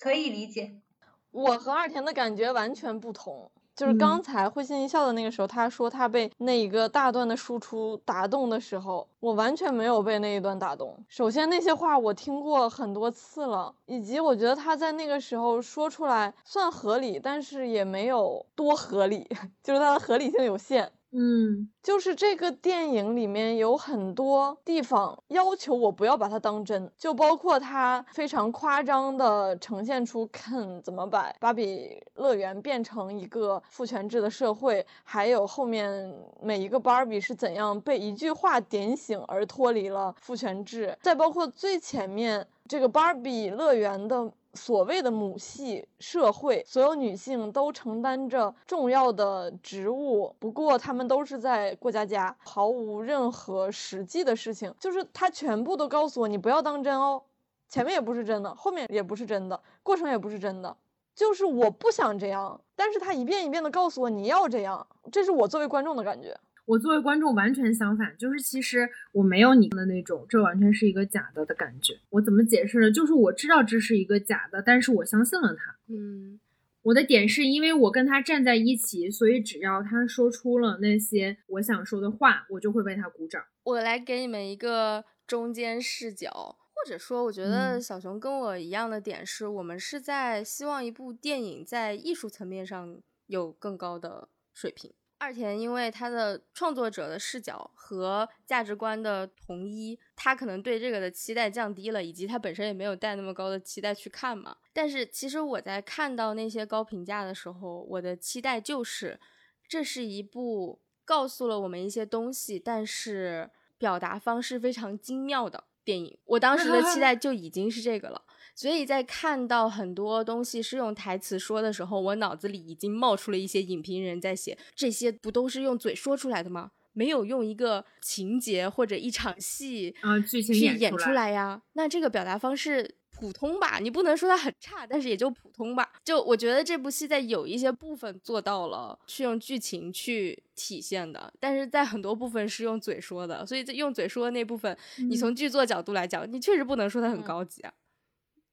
[0.00, 0.82] 可以理解。
[1.30, 3.52] 我和二田的感觉完全不同。
[3.74, 10.96] 就是刚才会心一笑的那个时候，他说他被那一个大段的输出打动的时候，我完全没有被那一段打动。
[11.08, 19.26] 首先那些话我听过很多次了，以及我觉得他在那个时候说出来算合理，但是也没有多合理，
[19.62, 20.92] 就是它的合理性有限。
[21.14, 36.10] 嗯，就是这个电影里面有很多地方要求我不要把它当真，就包括它非常夸张的呈现出肯怎么把芭比乐园变成一个父权制的社会，还有后面
[36.40, 44.32] 每一个芭比是怎样被一句话点醒而脱离了父权制，再包括最前面这个芭比乐园的。
[44.54, 54.74] 所谓的母系社会，所有女性都承担着重要的职务，不过她们都是在过家家，毫无任何实际的事情。
[54.78, 57.22] 就是他全部都告诉我，你不要当真哦，
[57.68, 60.76] 前面也不是真的，后面也不是真的，过程也不是真的。
[61.14, 66.38] 就是我不想这样，但是他一遍一遍的告诉我你要这样，这是我作为观众的感觉。
[66.64, 71.98] 我作为观众完全相反，就是其实我没有你的那种，这完全是一个假的的感觉。
[72.10, 72.90] 我怎么解释呢？
[72.90, 75.76] 就是我知道这是一个假的，但是我相信了他。
[75.88, 76.38] 嗯，
[76.82, 83.42] 我的点是因为我跟他站在一起，所以只要他说出了那些我想说的话，我就会为他鼓掌。
[83.64, 94.92] 我来给你们一个中间视角，或者说，我觉得嗯小熊跟我一样的点是，我们是在希望一部电影在艺术层面上有更高的水平。
[95.22, 104.56] 二田因为他的创作者的视角和价值观的统一，他可能对这个的期待降低了，以及他本身也没有带那么高的期待去看嘛。
[104.72, 109.20] 但是其实我在看到那些高评价的时候，我的期待就是，
[109.68, 113.48] 这是一部告诉了我们一些东西，但是
[113.78, 116.18] 表达方式非常精妙的电影。
[116.24, 118.24] 我当时的期 待就已经是这个了。
[118.54, 126.70] 所以在看到很多东西是用台词说的时候，我脑子里已经冒出了一些影评人在写，这些不都是用嘴说出来的吗？
[126.94, 131.62] 没有用一个情节或者一场戏啊剧情去演出来演出来呀。
[131.72, 135.90] 那这个表达方式普通吧，你不能说它很差，但是也就普通吧。
[136.04, 143.46] 就我觉得这部戏在有一些部分做到了是用剧情去体现的，但是在很多部分是用嘴说的。
[143.46, 144.76] 所以在用嘴说的那部分，
[145.08, 147.72] 你从剧作角度来讲，你确实不能说它很嗯高级啊。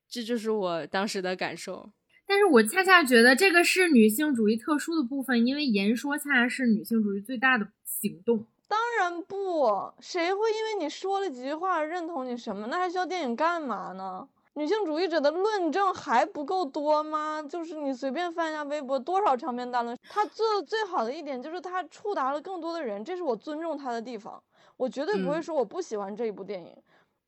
[0.10, 1.92] 这就是我当时的感受。
[2.26, 8.46] 但是我恰恰觉得这个是女性主义特殊的部分，因为言说恰恰是女性主义最大的行动。
[8.68, 12.68] 当然不，谁会因为你说了几句话认同你什么？
[12.68, 14.28] 那还需要电影干嘛呢？
[14.54, 17.42] 女性主义者的论证还不够多吗？
[17.50, 19.98] 就是你随便翻一下微博，多少长篇大论。
[20.08, 24.40] 他做的最好的一点就是他触达了更多的人，这是我尊重他的地方。
[24.78, 26.76] 我绝对不会嗯说我不喜欢这一部电影。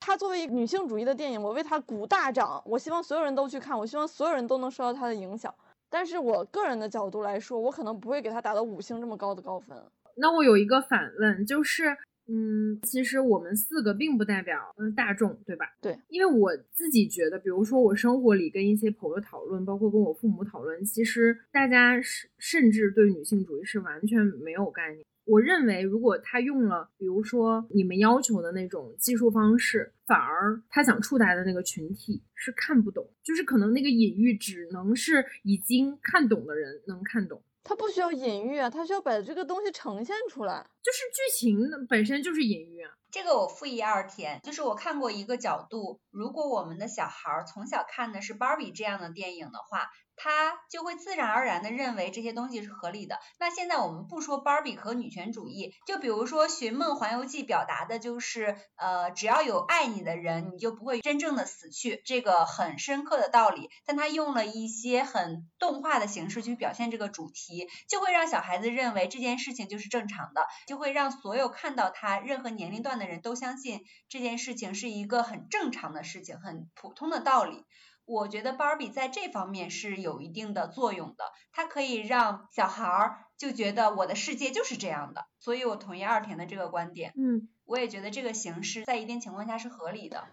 [0.01, 5.53] 他作为一女性主义的电影，我为她鼓大掌，我希望所有人都去看，我希望所有人都能受到她的影响。
[5.91, 9.77] 但是我个人的角度来说，我可能不会给她打到五星这么高的高分。
[10.17, 11.95] 那我有一个反问，就是，
[12.27, 15.67] 嗯，其实我们四个并不代表嗯大众，对吧？
[15.79, 25.05] 对，因为我自己觉得，比如说我生活里跟一些朋友讨论，包括跟我父母讨论，其实大家是甚至对女性主义是完全没有概念。
[25.31, 37.41] 我认为，如果他用了，比如说你们要求的那种技术方式，反而他想触达的那个群体是看不懂，就是可能那个隐喻只能是已经看懂的人能看懂。
[37.63, 40.67] 他不需要隐喻啊，他需要把这个东西呈现出来。
[40.83, 42.91] 就是剧情本身就是隐喻啊。
[43.09, 49.91] 这个我复议二天，就是我看过一个角度，如果我们的小孩儿从小看的是芭比这样的电影的话，
[50.23, 53.19] 他就会自然而然的认为这些东西是合理的。
[53.39, 63.71] 那现在我们不说芭比和女权主义，就比如说《寻梦环游记》表达的就是，呃，只要有爱你的人，你就不会真正的死去，这个很深刻的道理。
[63.83, 77.65] 但他用了一些很动画的形式去表现这个主题，就会让小孩子认为这件事情就是正常的，就会让所有看到他任何年龄段的人都相信这件事情是一个很正常的事情，很普通的道理。
[78.11, 87.13] 我觉得芭比在这方面是有一定的作用的，它可以让小孩儿就觉得我的世界就是这样的，所以我同意二田的这个观点。
[87.15, 90.25] 嗯，我也觉得这个形式在一定情况下是合理的。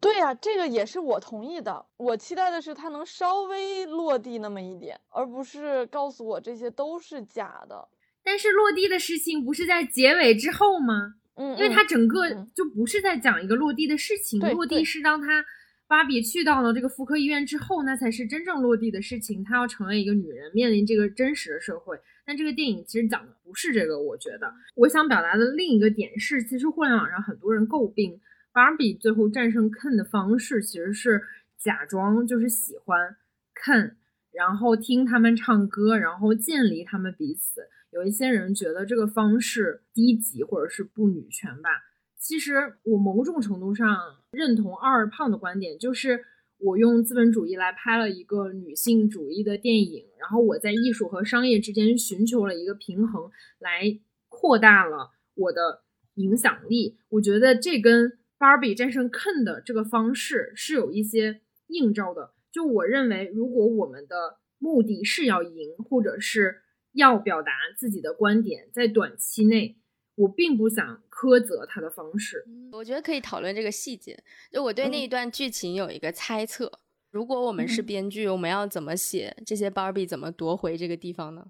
[0.00, 1.86] 对呀、这个也是我同意的。
[1.96, 7.88] 我期待的是它能稍微落地那么一点，而不是告诉我这些都是假的。
[8.22, 11.14] 但是落地的事情不是在结尾之后吗？
[11.34, 15.44] 嗯，因为它嗯整个嗯就不是在讲一个落地的事情，对落地对是当他
[15.88, 19.42] 芭比去到了这个妇科医院之后，那才是真正落地的事情。
[19.42, 21.98] 她要成为一个女人，面临这个真实的社会。
[22.26, 28.20] 但这个电影其实讲的不是这个，我觉得我想表达的另一个点是，其实互联网上很多人诟病
[28.52, 31.22] 芭比最后战胜 Ken 的方式，其实是
[31.56, 33.16] 假装就是喜欢
[33.54, 33.94] Ken，
[34.30, 37.62] 然后听他们唱歌，然后建立他们彼此。
[37.90, 41.70] 有一些人觉得这个方式低级或者是不女权吧。
[42.18, 43.96] 其实我某种程度上
[44.30, 46.24] 认同二胖的观点，就是
[46.58, 53.98] 我用资本主义来拍了一个女性主义的电影，然后我在艺术和商业之间寻求了一个平衡，来
[54.28, 55.82] 扩大了我的
[56.14, 56.98] 影响力。
[57.08, 62.32] 我觉得这跟 Barbie 战胜 Ken 的这个方式是有一些映照的。
[62.50, 66.62] 就我认为，如果我们的目的是要赢，或者是
[66.92, 69.76] 要表达自己的观点，在短期内，
[70.18, 72.44] 我并不想苛责他的方式。
[72.72, 74.18] 我觉得可以讨论这个细节。
[74.50, 76.70] 就我对那一段剧情有一个猜测：
[77.10, 81.46] 如果我们是嗯编剧，我们要怎么写这些 Barbie 怎么夺回这个地方呢？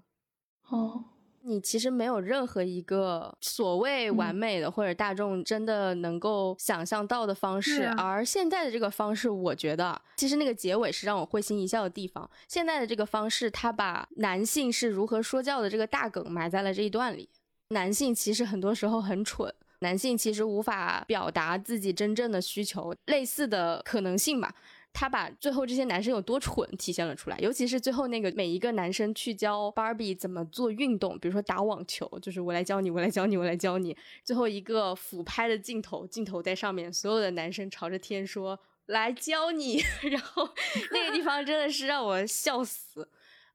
[0.69, 1.03] 哦，
[1.41, 12.29] 你其实没有任何一个所谓完嗯美的、或者大众真的能够想象到的方式，啊而现在的这个方式，我觉得其实那个结尾是让我会心一笑的地方。
[12.47, 17.27] 现在的这个方式，他把男性是如何说教的这个大梗埋在了这一段里。
[17.71, 24.53] 男性其实很多时候很蠢，男性其实无法表达自己真正的需求，类似的可能性吧。
[24.91, 33.95] 他把最后这些男生有多蠢体现了出来，尤其是最后那个每一个男生去教芭比怎么做运动，比如说打网球，就是我来教你，我来教你，我来教你。
[34.23, 40.49] 最后一个俯拍的镜头，镜头在上面，所有的男生朝着天说来教你， 然后
[40.91, 43.07] 那个地方真的是让我笑死。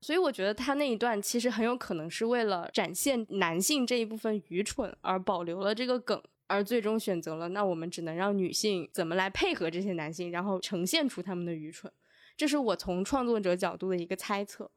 [0.04, 6.22] 所以我觉得他那一段其实很有可能是为了展现男性这一部分愚蠢而保留了这个梗。
[6.46, 11.90] 而最终选择了那我们只能让女性怎么来配合这些男性，然后呈现出他们的愚蠢。
[12.36, 14.70] 这是我从创作者角度的一个猜测。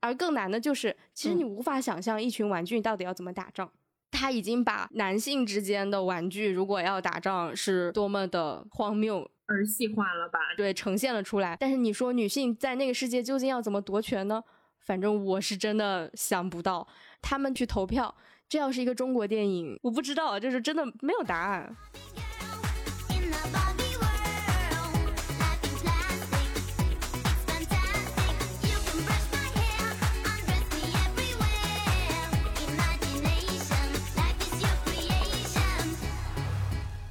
[0.00, 3.70] 而更难的就是，其实你无法想象一群玩具到底要怎么打仗。
[4.10, 10.40] 他已经把男性之间的玩具如果要打仗是多么的荒谬儿戏化了吧？
[10.56, 11.56] 对，呈现了出来。
[11.60, 14.42] 但是你说女性在那个世界究竟要怎么夺权呢？
[14.86, 16.86] 反正我是真的想不到。
[17.20, 18.14] 他们去投票，
[18.48, 21.76] 这要是一个中国电影，我不知道，就是真的没有答案。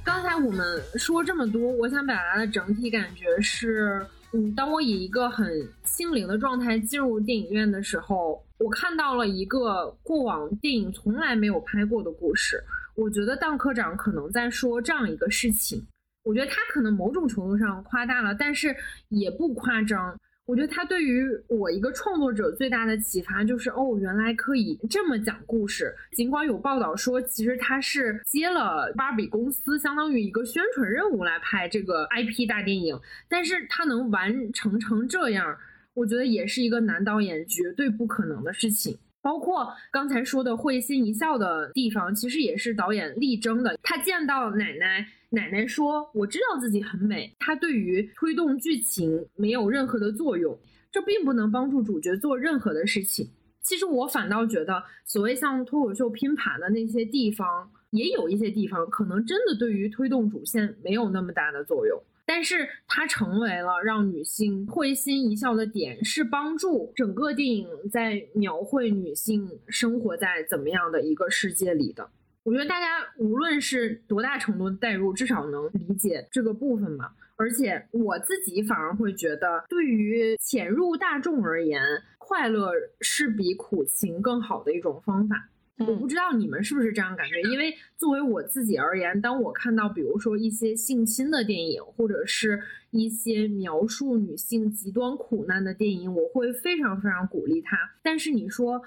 [0.02, 5.46] 刚才我们说这么多，我想表达的整体感觉是，嗯，当我以一个很
[5.84, 12.62] 心灵的状态进入电影院的时候，我看到了一个过往电影从来没有拍过的故事。
[12.94, 15.86] 我觉得档科长可能在说这样一个事情，
[16.24, 18.74] 我觉得他可能某种程度上夸大了，但是
[19.08, 20.18] 也不夸张。
[20.46, 25.92] 我觉得他对于我一个创作者最大的启发就是，哦，原来可以这么讲故事。
[26.12, 32.96] 尽管有报道说，其实他是接了芭比公司相当于一个宣传任务来拍这个 IP 大电影，
[33.28, 35.58] 但是他能完成成这样，
[35.94, 38.96] 我觉得也是一个男导演绝对不可能的事情。
[39.26, 43.76] 包括刚才说的会心一笑的地方，其实也是导演力争的。
[43.82, 50.56] 他见到奶奶，奶奶说：“我知道自己很美。”他对于推动剧情没有任何的作用，
[50.92, 53.28] 这并不能帮助主角做任何的事情。
[53.60, 62.00] 其实我反倒觉得，所谓像脱口秀拼盘的那些地方，也有一些地方可能真的对于推动主线没有那么大的作用。
[62.26, 72.10] 但是它成为了让女性会心一笑的点，是帮助整个电影在描绘女性生活在怎么样的一个世界里的。
[72.42, 77.14] 我觉得大家无论是多大程度的代入，至少能理解这个部分吧。
[77.36, 81.82] 而且我自己反而会觉得，对于潜入大众而言，
[82.18, 85.48] 快乐是比苦情更好的一种方法。
[85.78, 97.76] 我不嗯知道你们是不是这样感觉，因为作为我自己而言，当我看到比如说一些性侵的电影，或者是一些描述女性极端苦难的电影，我会非常非常鼓励它。
[98.02, 98.80] 但是你说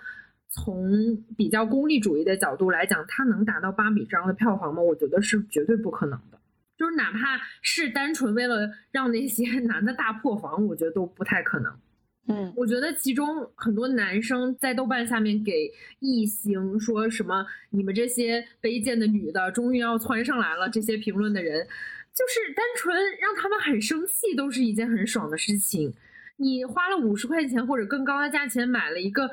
[0.47, 4.81] 从比较功利主义的角度来讲，它能达到芭比这样的票房吗？
[4.81, 6.39] 我觉得是绝对不可能的。
[6.75, 11.71] 就是哪怕是单纯为了让那些 男的大破防，我觉得都不太可能。
[12.31, 13.25] 嗯我觉得其中
[13.55, 21.65] 很多男生在豆瓣下面给异星说什么“你们这些卑贱的女的终于要窜上来了”，这些评论的人，
[22.13, 25.91] 就是单纯让他们很生气，都是一件很爽的事情。
[26.37, 29.31] 你花了五十块钱或者更高的价钱买了一个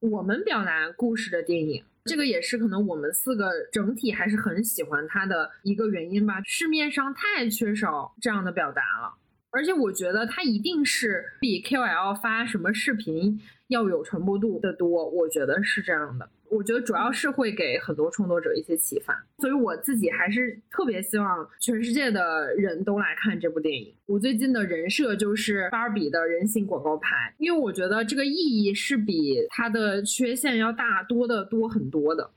[0.00, 6.40] 我们表达故事的电影，这个也是可能我们四个整体还是很喜欢它的一个原因吧。
[6.46, 9.14] 市面上太缺少这样的表达了。
[9.50, 16.28] 而且我觉得它一定是比 KOL 发什么视频要有传播度的多，我觉得是这样的。
[16.48, 23.94] 我觉得主要是会给很多创作者一些启发，所以我自己还是特别希望全世界的人都来看这部电影。
[24.06, 32.28] 我最近的人设就是芭比的人形广告牌，因为我觉得这个意义是比它的缺陷要大多的多很多的。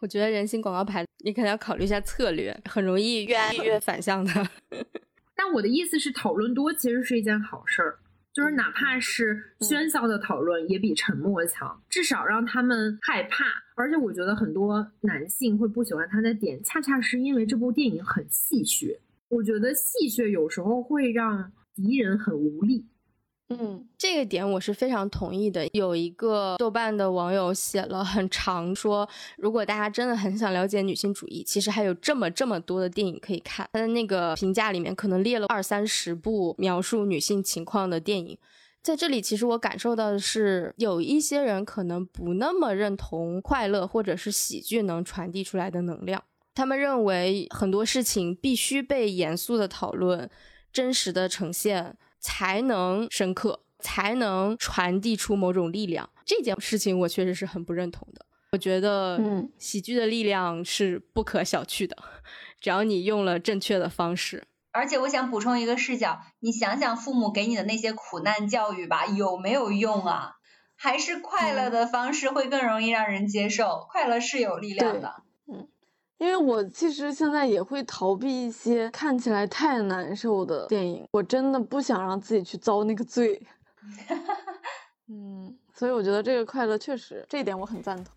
[0.00, 4.32] 我觉得人形广告牌，你可能要考虑一下策略，很容易越爱越反向的。
[5.38, 8.00] 但我的意思是，讨论多其实是一件好事儿，
[8.32, 13.44] 就是哪怕是喧嚣的讨论，也比沉默强，至少让他们害怕。
[13.76, 18.98] 而且我觉得很多男性会不喜欢他的点，恰恰是因为这部电影很戏谑。
[19.28, 22.84] 我觉得戏谑有时候会让敌人很无力。
[23.50, 25.66] 嗯这个点我是非常同意的。
[25.72, 33.68] 有一个豆瓣的网友写了很长，说如果大家真的很想了解女性主义，其实还有这么这么多的电影可以看。
[33.72, 38.38] 他的那个评价里面可能列了二三十部描述女性情况的电影。
[38.80, 46.22] 在这里，其实我感受到的是，有一些人可能不那么认同快乐或者是喜剧能传递出来的能量。
[46.54, 50.30] 他们认为很多事情必须被严肃的讨论、
[50.72, 56.08] 真实的呈现，才能深刻，才能传递出某种力量。
[56.24, 58.24] 这件事情我确实是很不认同的。
[58.52, 61.96] 我觉得，嗯喜剧的力量是不可小觑的，
[62.60, 64.44] 只要你用了正确的方式。
[64.72, 70.36] 而且我想补充一个视角，你想想父母给你的那些苦难教育吧，有没有用啊？
[70.76, 75.22] 还是快乐的方式会更容易让人接受，快乐是有力量的。
[76.18, 83.40] 因为我其实现在也会逃避一些看起来太难受的电影，我真的不想让自己去遭那个罪。
[85.08, 88.12] 嗯，所以我觉得这个快乐确实，这一点我很赞同。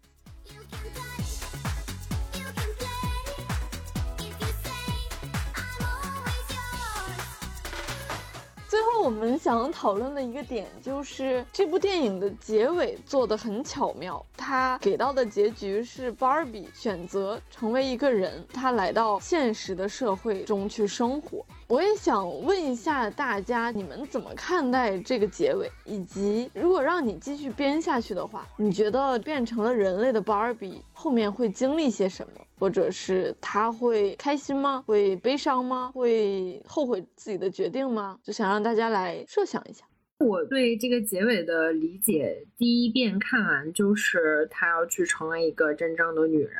[8.71, 21.45] 最后我们想讨论的一个点就是这部电影的结尾做得很巧妙，它给到的结局是芭比选择成为一个人，她来到现实的社会中去生活。
[21.67, 25.69] 我也想问一下大家，你们怎么看待这个结尾？
[25.83, 32.41] 以及如果让你继续编下去的话，你觉得变成了人类的芭比后面会经历些什么？
[32.61, 34.83] 或者是她会开心吗？
[34.85, 35.91] 会悲伤吗？
[35.95, 38.19] 会后悔自己的决定吗？
[38.21, 39.83] 就想让大家来设想一下。
[40.19, 46.53] 我对这个结尾的理解，第一遍看完就是她要去成为一个真正的女人，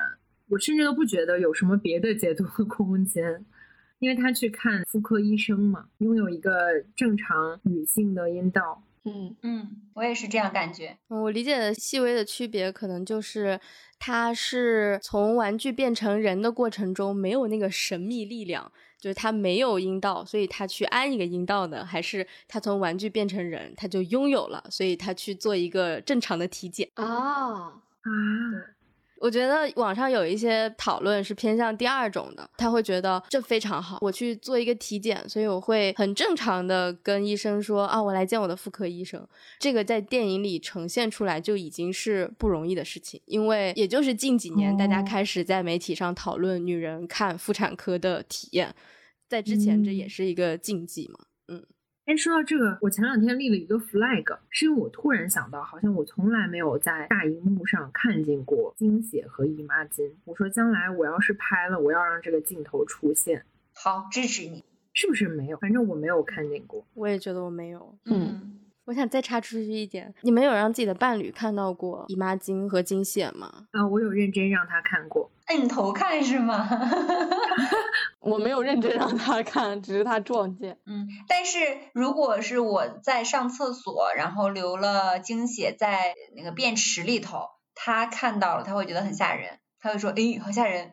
[0.50, 3.46] 我甚至都不觉得有什么别的解读的空间。
[4.00, 10.98] 因为她去看妇科医生嘛，拥有一个正常女性的阴道，嗯嗯，我也是这样感觉。
[11.10, 13.60] 嗯我理解的细微的区别，可能就是
[13.98, 26.88] 他是从玩具变成人的过程中没有那个神秘力量，就是他没有阴道，所以他去安一个阴道呢，还是他从玩具变成人，他就拥有了，所以他去做一个正常的体检。
[26.94, 27.82] 啊，啊，
[29.22, 39.26] 我觉得网上有一些讨论是偏向第二种的，他会觉得这非常好，我去做一个体检，所以我会很正常的跟医生说啊，我来见我的妇科医生。
[39.60, 48.74] 这个在电影里呈现出来就已经是不容易的事情，因为也就是近几年大家哦开始在媒体上讨论女人看妇产科的体验，
[49.30, 51.20] 在之前这也嗯是一个禁忌嘛。
[52.06, 60.12] 哎，说到这个，我前两天立了一个 flag，是因为我突然想到，好像我从来没有在大荧幕上看见过经血和姨妈巾。
[60.26, 64.64] 我说将来我要是拍了，我要让这个镜头出现，好，支持你。
[64.94, 65.58] 是不是没有？
[65.58, 66.84] 反正我没有看见过。
[66.96, 67.96] 我也觉得我没有。
[68.06, 73.68] 嗯我想再插出去一点，你们有让自己的伴侣看到过姨妈巾和经血吗？
[73.72, 75.32] 啊，我有认真让他看过。
[75.52, 76.68] 摁头看是吗？
[78.22, 80.78] 我没有认真让他看，只是他撞见。
[80.86, 81.58] 嗯，但是
[81.94, 87.40] 如果是我在上厕所，然后流了精血在那个便池里头，
[87.76, 90.92] 他看到了，他会觉得很吓人，他会说：“诶，好吓人。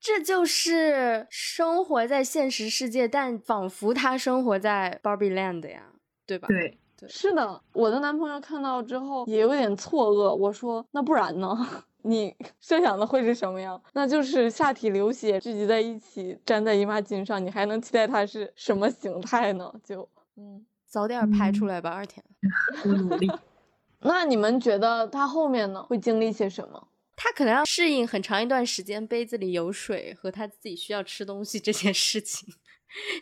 [0.00, 5.82] 这就是生活在现实世界，但仿佛他生活在 Barbie Land 呀，
[6.26, 6.48] 对吧？
[6.48, 6.78] 对，
[7.08, 10.34] 是的，我的男朋友看到之后也有点错愕。
[10.34, 11.84] 我说：“那不然呢？
[12.02, 13.80] 你 设想的会是什么样？
[13.92, 19.72] 那就是下体流血聚集在一起，粘在姨妈巾上，你还能期待它是什么形态呢？
[19.84, 22.24] 就嗯，早点拍出嗯来吧，二天。
[22.84, 23.30] 我努力。
[24.02, 26.88] 那你们觉得他后面呢会经历些什么？
[27.16, 32.48] 他可能要适应很长一段时间杯子里有水和他自己需要吃东西这件事情，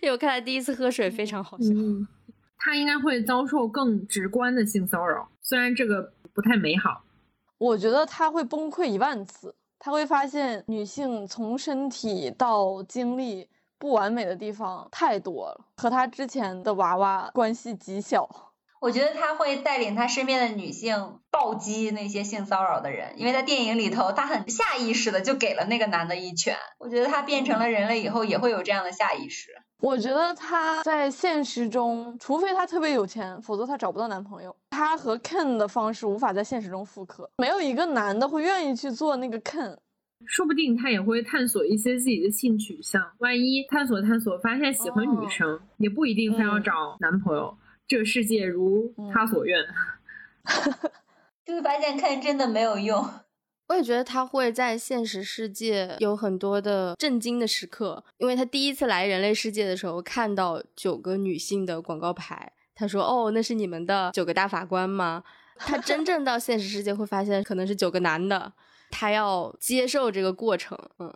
[0.02, 1.66] 因为我看他第一次喝水非常好笑。
[1.74, 2.06] 嗯，
[2.58, 7.02] 他应该会遭受更直观的性骚扰，虽然这个不太美好。
[7.58, 13.48] 我觉得他会崩溃一万次，他会发现女性从身体到经历
[13.78, 18.28] 不完美的地方太多了，和他之前的娃娃关系极小。”
[18.80, 26.56] 我觉得他会带领他身边的女性暴击那些性骚扰的人，因为在电影里头，他很下意识的就给了那个男的一拳。
[26.78, 29.50] 我觉得他变成了人类以后，也会有这样的下意识。
[29.80, 34.54] 我觉得他在现实中，除非他特别有钱，否则他找不到男朋友。
[34.70, 39.76] 他和 Ken 的方式无法在现实中复刻，没有一个男的会愿意去做那个 Ken。
[40.26, 47.56] 说不定他也会探索一些自己的性取向，万一探索探索发现喜欢女哦生，也不一定非要嗯找男朋友。
[47.88, 49.58] 这个世界如他所愿。
[51.44, 53.08] 就会发现看真的没有用。
[53.68, 65.22] 我也觉得他会在现实世界有很多的震惊的时刻，因为他第一次来人类世界的时候看到九个女性的广告牌，他说：“哦，那是你们的九个大法官吗？”
[65.60, 68.52] 他真正到现实世界会发现可能是九个男的，
[68.90, 70.78] 他要接受这个过程。
[70.98, 71.12] 嗯，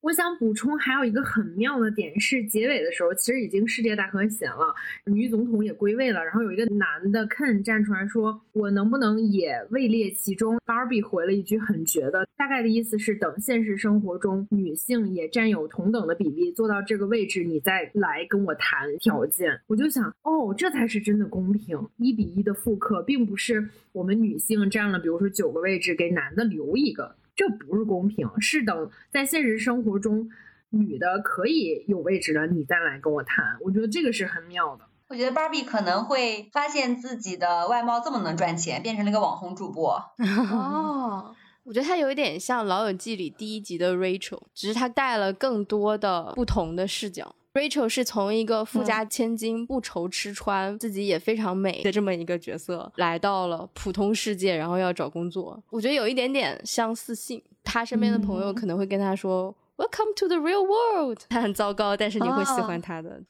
[0.00, 4.72] 我想补充还有一个很妙的点是，结尾的时候其实已经世界大和谐了，
[5.06, 19.60] 女总统也归位了，然后有一个男的 Ken 站出来说：“我能不能也位列其中？”Barbie 回了一句很绝的，大概的意思是等现实生活中女性也占有同等的比例，做到这个位置，你再来跟我谈条件。
[19.66, 27.16] 我就想，哦，这才是真的公平，一比一的复刻，并不是我们女性占了，比如说九个位置，给男的留一个。
[27.38, 30.28] 这不是公平，是等在现实生活中，
[30.70, 33.56] 女的可以有位置了，你再来跟我谈。
[33.60, 34.84] 我觉得这个是很妙的。
[35.06, 40.02] 我觉得芭比可能会发现自己的外貌这么能赚钱，变成了一个网红主播。
[40.52, 41.32] 哦，
[41.62, 47.36] 我觉得他有一点像《老友记》里第一集的 Rachel，只是他带了更多的不同的视角。
[47.54, 55.60] Rachel 是从一个富家千金、不愁吃穿、自己也非常美的这么一个角色，来到了普通世界，然后要找工作。
[55.70, 57.42] 我觉得有一点点相似性。
[57.64, 63.22] 他身边的朋友嗯可能会跟他说、“Welcome to the real world”，他很糟糕，但是你会喜欢他的。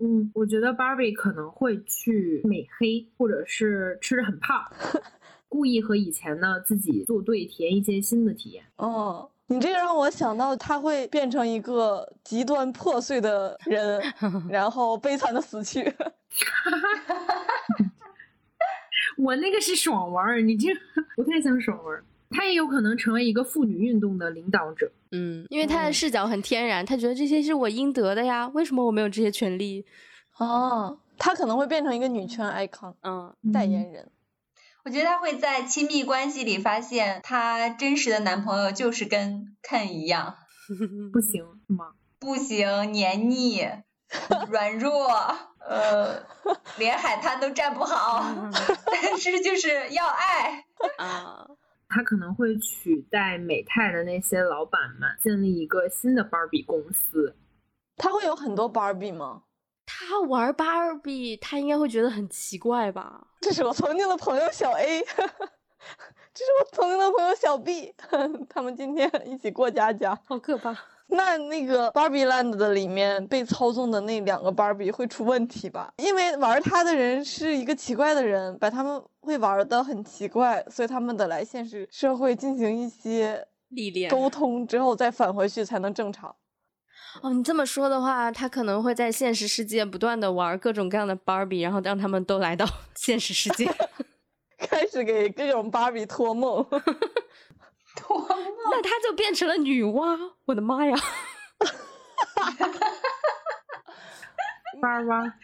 [0.00, 4.60] 嗯，我觉得 Barbie 可能会去美黑，或者是吃的很胖，
[5.48, 8.64] 故意和以前的自己作对，体验一些新的体验。
[8.76, 14.02] 哦，你这个让我想到他会变成一个极端破碎的人，
[14.50, 15.82] 然后悲惨的死去。
[19.18, 20.68] 我那个是爽文儿，你这
[21.16, 22.04] 不太像爽文儿。
[22.30, 24.90] 他也有可能成为一个妇女运动的领导者。
[25.12, 29.86] 嗯，因为他的嗯视角很天然，他觉得这些是我应得的呀，为什么我没有这些权利？
[30.38, 34.10] 哦，他可能会变成一个女权 icon 嗯，代言人。
[34.86, 40.36] 我觉得她会在亲密关系里发现，她真实的男朋友就是跟 Ken 一样，
[41.12, 41.86] 不行是吗？
[42.20, 43.66] 不行，黏腻、
[44.48, 45.08] 软弱，
[45.58, 46.22] 呃，
[46.78, 48.24] 连海滩都站不好，
[48.86, 50.64] 但是就是要爱。
[50.98, 51.44] 啊，
[51.88, 57.34] 他可能会取代美泰的那些老板们，建立一个新的 Barbie 公司。
[57.96, 59.42] 他会有很多 Barbie 吗？
[59.98, 63.26] 他玩芭比，他应该会觉得很奇怪吧？
[63.40, 65.00] 这是我曾经的朋友小 A，
[66.34, 67.94] 这是我曾经的朋友小 B，
[68.48, 70.18] 他们今天一起过家家。
[70.26, 70.76] 好可怕！
[71.08, 75.92] 那那个 Barbie Land 的里面被操纵的那两个 Barbie 会出问题吧？
[75.98, 86.34] 因为玩它的人是一个奇怪的人，把他们会玩的很奇怪，所以他们得来现实社会进行一些历练沟通之后再返回去才能正常。
[87.22, 93.72] 哦，你这么说的话，他可能会在现实世界不断的玩各种各样的芭比，然后让他们都来到 现实世界。
[94.58, 96.64] 开始给各种芭比托梦，
[97.96, 98.28] 托梦
[98.70, 100.96] 那他就变成了女娲，我的妈呀！
[104.80, 105.34] 妈妈，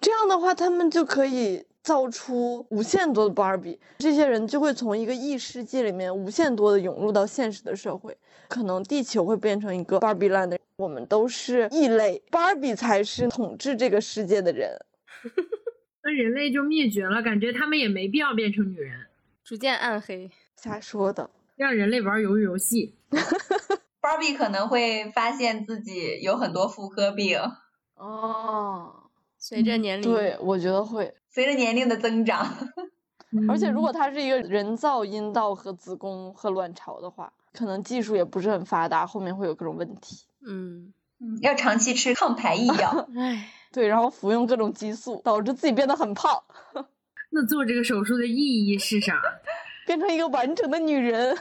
[0.00, 8.16] 这样的话他们就可以造出无限多的芭比，这些人就会从一个异世界里面无限多的涌入到现实的社会，
[8.48, 14.78] 可能地球会变成一个 Barbie land，我们都是异类，芭比才是统治这个世界的人。
[16.04, 19.06] 那人类就灭绝了，感觉他们也没必要变成女人，
[19.44, 20.30] 逐渐暗黑。
[20.56, 22.94] 瞎说的，让人类玩鱿鱼游戏。
[24.00, 27.40] Barbie 可能会发现自己有很多妇科病，
[27.96, 31.12] 哦，随着年龄，对，我觉得会。
[31.32, 32.46] 随着年龄的增长。
[33.48, 40.26] 而且如果嗯它是一个人造阴道和子宫和卵巢的话，可能技术也不是很发达，后面会有各种问题。
[40.46, 43.08] 嗯，嗯，要长期吃抗排异药。
[43.16, 46.42] 唉，对，然后服用各种激素，导致自己变得很胖，
[47.30, 49.18] 那做这个手术的意义是啥？
[49.86, 51.34] 变成一个完整的女人。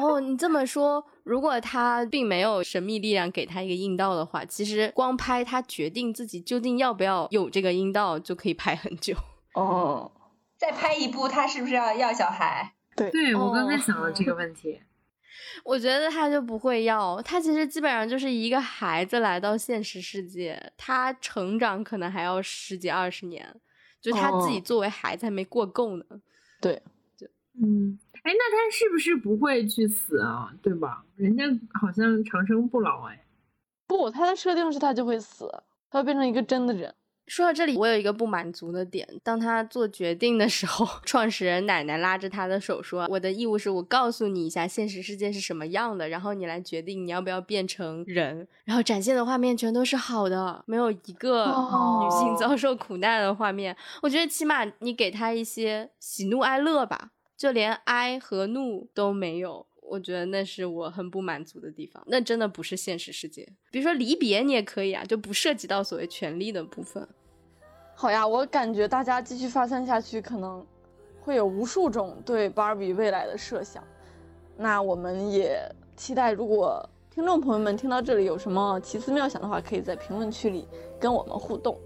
[0.00, 9.16] 哦，你这么说，如果他并没有神秘力量给他一个阴道的话，其实光拍他决定自己究竟要不要有这个阴道，就可以拍很久。
[9.54, 10.10] 哦，
[10.56, 12.74] 再拍一部，他是不是要要小孩？
[12.94, 14.80] 对我刚才哦想了这个问题。
[15.64, 23.54] 我觉得他就不会要，他其实基本上就是一个孩子来到现实世界，他成长可能还要十几二十年，
[24.00, 26.04] 就他自己哦作为孩子还没过够呢。
[26.60, 26.80] 对，
[27.16, 27.26] 就
[27.60, 30.52] 嗯，哎，那他是不是不会去死啊？
[30.62, 31.04] 对吧？
[31.16, 31.44] 人家
[31.80, 33.24] 好像长生不老哎。
[33.86, 35.50] 不，他的设定是他就会死，
[35.90, 36.94] 他会变成一个真的人。
[37.26, 39.06] 说到这里，我有一个不满足的点。
[39.22, 53.76] 当他做决定的时候， 创始人奶奶拉着他的手说：“我的义务是我告诉你一下现实世界是什么样的，然后你来决定你要不要变成人。”然后展现的画面全都是好的，没有一个女性哦遭受苦难的画面。
[54.00, 59.64] 我觉得起码你给他一些喜怒哀乐吧，就连哀和怒都没有。
[59.80, 62.02] 我觉得那是我很不满足的地方。
[62.08, 63.48] 那真的不是现实世界。
[63.70, 67.08] 比如说离别，你也可以啊，就不涉及到所谓权利的部分。
[67.94, 70.66] 好呀，我感觉大家继续发散下去，可能
[71.22, 73.82] 会有无数种对芭比未来的设想。
[74.58, 75.58] 那我们也
[75.96, 80.68] 期待，如果听众朋友们听到这里有什么奇思妙想的话，可以在评论区里
[81.00, 81.80] 跟我们互动。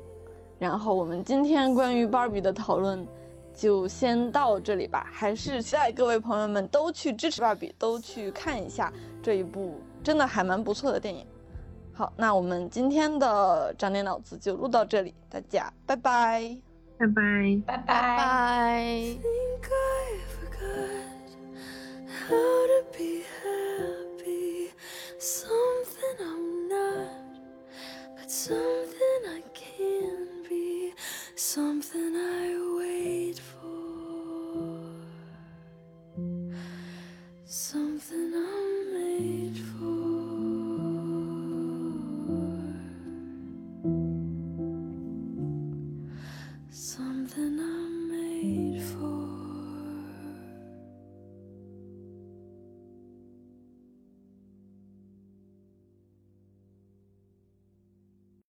[0.58, 3.06] 然后我们今天关于芭比的讨论
[3.54, 8.92] 就先到这里吧，还是期待各位朋友们都去支持芭比，都去看一下
[9.22, 11.26] 这一部真的还蛮不错的电影。
[11.92, 16.56] 好，那我们今天的长点脑子就录到这里，大家拜拜。
[16.98, 17.62] 拜拜。
[17.66, 18.16] 拜拜。
[18.16, 18.82] 拜。
[19.20, 21.28] think I forgot
[22.08, 24.72] how to be happy.
[25.18, 27.36] Something I'm not,
[28.16, 30.31] but something I can.
[31.44, 34.78] Something I wait for.
[37.44, 39.71] Something I'm made for.